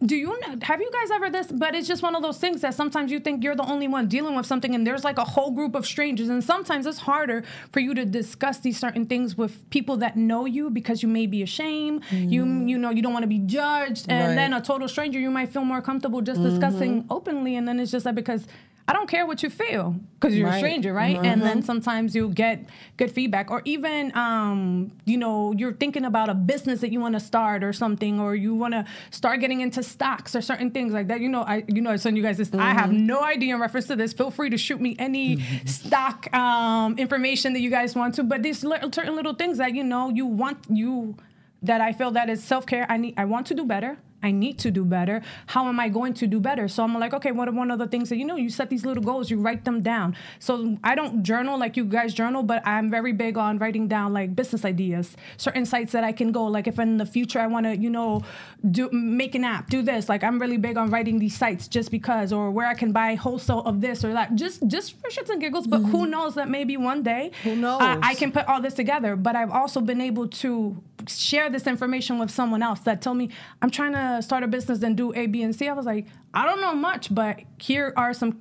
[0.05, 1.47] do you have you guys ever this?
[1.53, 4.09] But it's just one of those things that sometimes you think you're the only one
[4.09, 7.39] dealing with something, and there's like a whole group of strangers, and sometimes it's harder
[7.73, 11.27] for you to discuss these certain things with people that know you because you may
[11.27, 12.69] be ashamed, you mm.
[12.71, 14.35] you know you don't want to be judged, and Right.
[14.41, 16.51] then a total stranger you might feel more comfortable just mm-hmm.
[16.51, 18.45] discussing openly, and then it's just like because.
[18.89, 20.59] I don't care what you feel because you're a Right.
[20.59, 21.19] stranger, right?
[21.23, 22.65] And then sometimes you get
[22.97, 27.15] good feedback, or even, um, you know, you're thinking about a business that you want
[27.15, 30.93] to start or something, or you want to start getting into stocks or certain things
[30.93, 31.21] like that.
[31.21, 32.53] You know, I, you know, I send you guys this.
[32.55, 34.13] I have no idea in reference to this.
[34.13, 38.43] Feel free to shoot me any stock um, information that you guys want to, but
[38.43, 41.17] these little, certain little things that you know you want you
[41.63, 42.85] that I feel that is self care.
[42.89, 43.15] I need.
[43.17, 43.97] I want to do better.
[44.23, 45.23] I need to do better.
[45.47, 46.69] How am I going to do better?
[46.69, 48.37] So I'm like, okay, what are one of the things that you know?
[48.37, 50.17] You set these little goals, you write them down.
[50.39, 54.13] So I don't journal like you guys journal, but I'm very big on writing down
[54.13, 56.45] like business ideas, certain sites that I can go.
[56.45, 58.23] Like if in the future I want to, you know,
[58.71, 60.09] do make an app, do this.
[60.09, 63.15] Like I'm really big on writing these sites just because, or where I can buy
[63.15, 65.67] wholesale of this or that, just just for shits and giggles.
[65.67, 66.11] But who mm-hmm.
[66.11, 67.81] knows that maybe one day Who knows?
[67.83, 69.17] I, I can put all this together.
[69.17, 73.31] But I've also been able to share this information with someone else that told me
[73.61, 75.69] I'm trying to start a business and do A, B, and C.
[75.69, 78.41] I was like, I don't know much, but here are some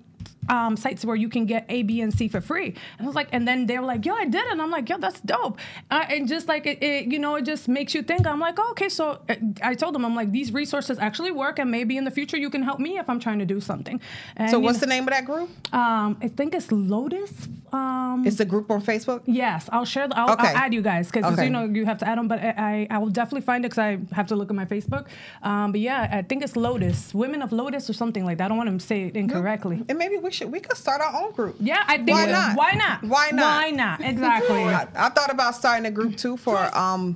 [0.50, 2.68] um, sites where you can get A, B, and C for free.
[2.68, 4.52] And I was like, and then they were like, yo, I did it.
[4.52, 5.60] And I'm like, yo, that's dope.
[5.90, 8.26] Uh, and just like it, it, you know, it just makes you think.
[8.26, 8.90] I'm like, oh, okay.
[8.90, 12.12] So uh, I told them, I'm like, these resources actually work, and maybe in the
[12.12, 14.02] future you can help me if I'm trying to do something.
[14.36, 15.50] And, So you what's know, the name of that group?
[15.74, 17.48] Um, I think it's Lotus.
[17.74, 19.22] Um, It's a group on Facebook.
[19.26, 20.08] Yes, I'll share.
[20.08, 20.48] The, I'll, Okay.
[20.48, 21.46] I'll add you guys because Okay.
[21.46, 22.28] you know you have to add them.
[22.28, 24.66] But I, I, I will definitely find it because I have to look at my
[24.66, 25.08] Facebook.
[25.44, 28.46] Um, but yeah, I think it's Lotus, Women of Lotus or something like that.
[28.46, 29.84] I don't want to say it incorrectly.
[29.88, 31.56] And maybe we should we could start our own group.
[31.60, 32.10] Yeah, I think.
[32.12, 32.56] Why not?
[32.58, 33.04] Why not?
[33.04, 33.64] Why not?
[33.64, 34.02] Why not?
[34.12, 34.64] Exactly.
[34.64, 37.16] I, I thought about starting a group too for um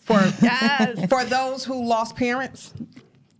[0.00, 1.08] for Yes.
[1.08, 2.72] for those who lost parents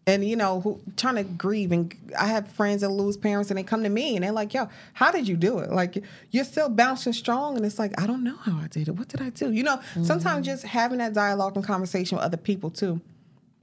[0.07, 3.59] and you know who trying to grieve and I have friends that lose parents and
[3.59, 5.73] they come to me and they're like, "Yo, how did you do it?
[5.73, 8.93] Like you're still bouncing strong." And it's like, "I don't know how I did it.
[8.93, 10.43] What did I do?" You know, sometimes mm-hmm.
[10.43, 13.01] just having that dialogue and conversation with other people too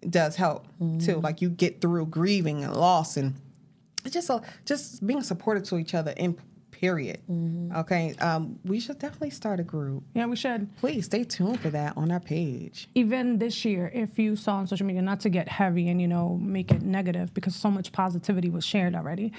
[0.10, 0.84] does help too.
[0.84, 1.22] Mm-hmm.
[1.22, 3.36] Like you get through grieving and loss and
[4.04, 6.38] it's just a, just being supportive to each other in
[6.84, 7.20] period.
[7.78, 10.04] Okay, um, we should definitely start a group.
[10.14, 10.62] Yeah, we should.
[10.76, 12.90] Please stay tuned for that on our page.
[12.94, 16.10] even this year, if you saw on social media, not to get heavy and you
[16.10, 19.32] know make it negative, because so much positivity was shared already,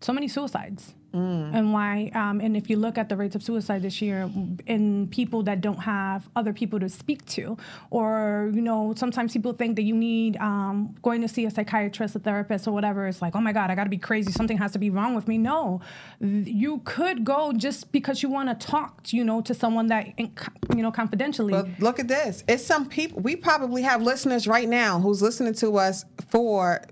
[0.00, 2.10] so many suicides, and why?
[2.12, 4.28] Um, and if you look at the rates of suicide this year
[4.66, 7.56] in people that don't have other people to speak to,
[7.90, 12.16] or you know, sometimes people think that you need um, going to see a psychiatrist,
[12.16, 13.06] a therapist, or whatever.
[13.06, 14.32] It's like, oh my god, I got to be crazy.
[14.32, 15.38] Something has to be wrong with me.
[15.38, 15.80] No,
[16.20, 20.82] you could go just because you want to talk, you know, to someone that you
[20.82, 21.52] know confidentially.
[21.52, 22.42] But look at this.
[22.48, 23.22] It's some people.
[23.22, 26.82] We probably have listeners right now who's listening to us for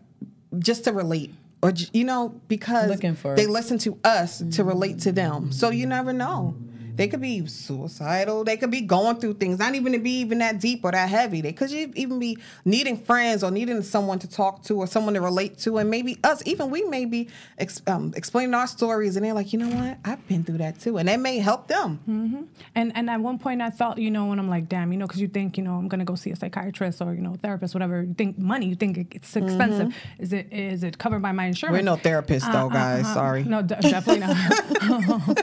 [0.60, 1.34] just to relate.
[1.62, 5.52] Or you know, because Looking for- they listen to us to relate to them.
[5.52, 6.54] So you never know.
[6.94, 8.44] They could be suicidal.
[8.44, 11.08] They could be going through things, not even to be even that deep or that
[11.08, 11.40] heavy.
[11.40, 15.20] They could even be needing friends or needing someone to talk to or someone to
[15.20, 15.78] relate to.
[15.78, 17.28] And maybe us, even we may be
[17.58, 19.98] ex- um, explaining our stories, and they're like, you know what?
[20.04, 22.48] I've been through that too, and that may help them.
[22.74, 25.06] And and at one point I thought, you know, when I'm like, damn, you know,
[25.06, 27.74] because you think, you know, I'm gonna go see a psychiatrist or you know, therapist,
[27.74, 28.02] whatever.
[28.02, 29.94] You think money, you think it's expensive.
[30.18, 31.76] Is it is it covered by my insurance?
[31.76, 31.86] Mm-hmm.
[31.86, 33.06] We're no therapists, though, guys.
[33.12, 33.44] Sorry.
[33.44, 34.36] No, de- definitely not.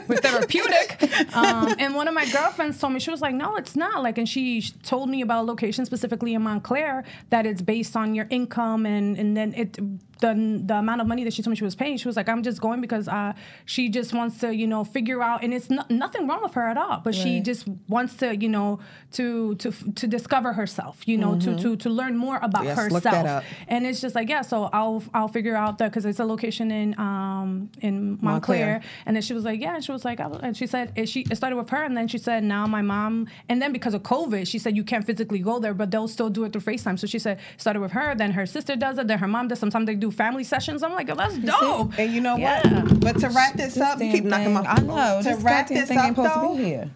[0.08, 0.98] We're therapeutic.
[1.40, 4.02] Um, and one of my girlfriends told me she was like, no, it's not.
[4.02, 8.14] Like, and she told me about a location specifically in Montclair that it's based on
[8.14, 9.78] your income and and then it
[10.20, 11.96] the the amount of money that she told me she was paying.
[11.96, 13.32] She was like, I'm just going because uh,
[13.64, 16.66] she just wants to, you know, figure out, and it's no, nothing wrong with her
[16.68, 18.78] at all, but she just wants to, you know,
[19.12, 22.92] to to to discover herself, you know, to to to learn more about Yes, herself.
[22.92, 23.44] look that up.
[23.68, 26.70] And it's just like, yeah, so I'll I'll figure out that because it's a location
[26.70, 28.30] in um in Montclair.
[28.30, 28.80] Montclair.
[29.06, 30.92] And then she was like, yeah, and she was like, I was, and she said
[30.96, 33.72] it, she it started with her, and then she said now my mom, and then
[33.72, 36.52] because of COVID, she said you can't physically go there, but they'll still do it
[36.52, 36.98] through FaceTime.
[36.98, 39.58] So she said started with her, then her sister does it, then her mom does.
[39.58, 40.82] Sometimes they do family sessions.
[40.82, 41.98] I'm like, oh, that's dope.
[41.98, 42.82] And you know Yeah.
[42.82, 43.00] what?
[43.00, 44.60] But to wrap this, This up, you keep knocking my.
[44.76, 45.22] thing- I know.
[45.22, 46.90] To wrap goddamn this thing ain't up, supposed though, to be here.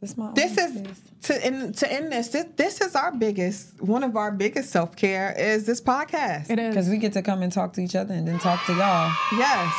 [0.00, 2.28] This my this is to end to end this.
[2.28, 6.50] This this is our biggest one of our biggest self care is this podcast.
[6.50, 6.74] It is.
[6.74, 9.10] because we get to come and talk to each other and then talk to y'all.
[9.38, 9.72] Yes.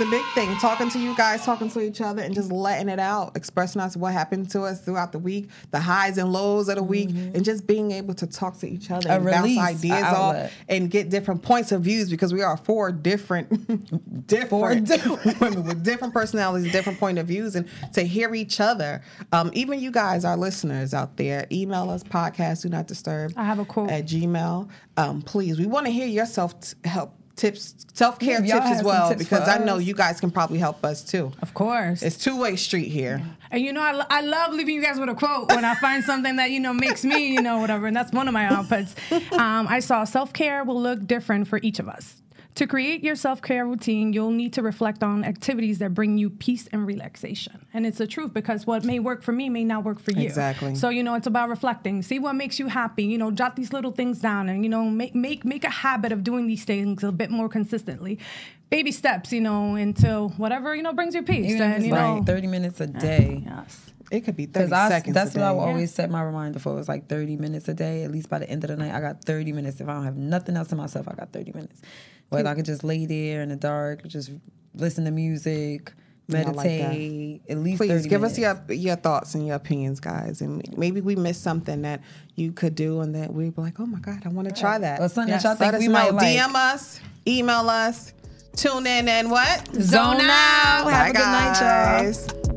[0.00, 0.56] A big thing.
[0.58, 3.96] Talking to you guys, talking to each other, and just letting it out, expressing us
[3.96, 7.44] what happened to us throughout the week, the highs and lows of the week, and
[7.44, 10.52] just being able to talk to each other A and bounce release, a ideas off
[10.70, 15.64] and get different points of views because we are four different, different Four different- women
[15.64, 19.02] with different personalities, different point of views, and to hear each other.
[19.32, 23.32] Um, even you guys, our listeners out there, email us podcast do not disturb.
[23.36, 23.90] I have a quote.
[23.90, 24.68] at Gmail.
[24.96, 28.84] Um, please, we want to hear your self help tips, self care Yeah, tips as
[28.84, 31.32] well, tips because I know you guys can probably help us too.
[31.42, 32.02] of course.
[32.02, 33.22] It's two way street here.
[33.50, 36.04] And you know, I, I love leaving you guys with a quote when I find
[36.04, 37.86] something that, you know, makes me, you know, whatever.
[37.88, 38.94] And that's one of my outputs.
[39.40, 42.19] Um, I saw self care will look different for each of us.
[42.56, 46.30] To create your self care routine, you'll need to reflect on activities that bring you
[46.30, 47.66] peace and relaxation.
[47.72, 50.26] And it's the truth because what may work for me may not work for you.
[50.26, 50.74] Exactly.
[50.74, 52.02] So, you know, it's about reflecting.
[52.02, 53.04] See what makes you happy.
[53.04, 56.12] You know, jot these little things down and, you know, make, make, make a habit
[56.12, 58.18] of doing these things a bit more consistently.
[58.68, 61.52] Baby steps, you know, until whatever, you know, brings you peace.
[61.52, 63.42] Even and, if it's know, 30 minutes a day.
[63.44, 63.89] Yes.
[64.10, 65.14] It could be 30 Because I, seconds.
[65.14, 66.78] that's what I will always set my reminder for.
[66.78, 68.02] It's like 30 minutes a day.
[68.02, 69.80] At least by the end of the night, I got 30 minutes.
[69.80, 71.80] If I don't have nothing else to myself, I got 30 minutes.
[72.28, 74.30] Whether I could just lay there in the dark, just
[74.74, 75.92] listen to music,
[76.32, 77.42] I like meditate.
[77.48, 78.38] At least Please 30 give minutes.
[78.38, 78.38] us
[78.68, 82.00] your your thoughts and your opinions, guys, and maybe we missed something that
[82.36, 84.78] you could do, and that we'd be like, "Oh my God, I want to try
[84.78, 86.36] that." Or something that y'all think us we might like.
[86.38, 88.12] DM us, email us,
[88.54, 89.68] tune in, and what?
[89.74, 90.84] Zone out.
[90.84, 92.04] Have Bye, a good night, y'all.
[92.04, 92.49] guys.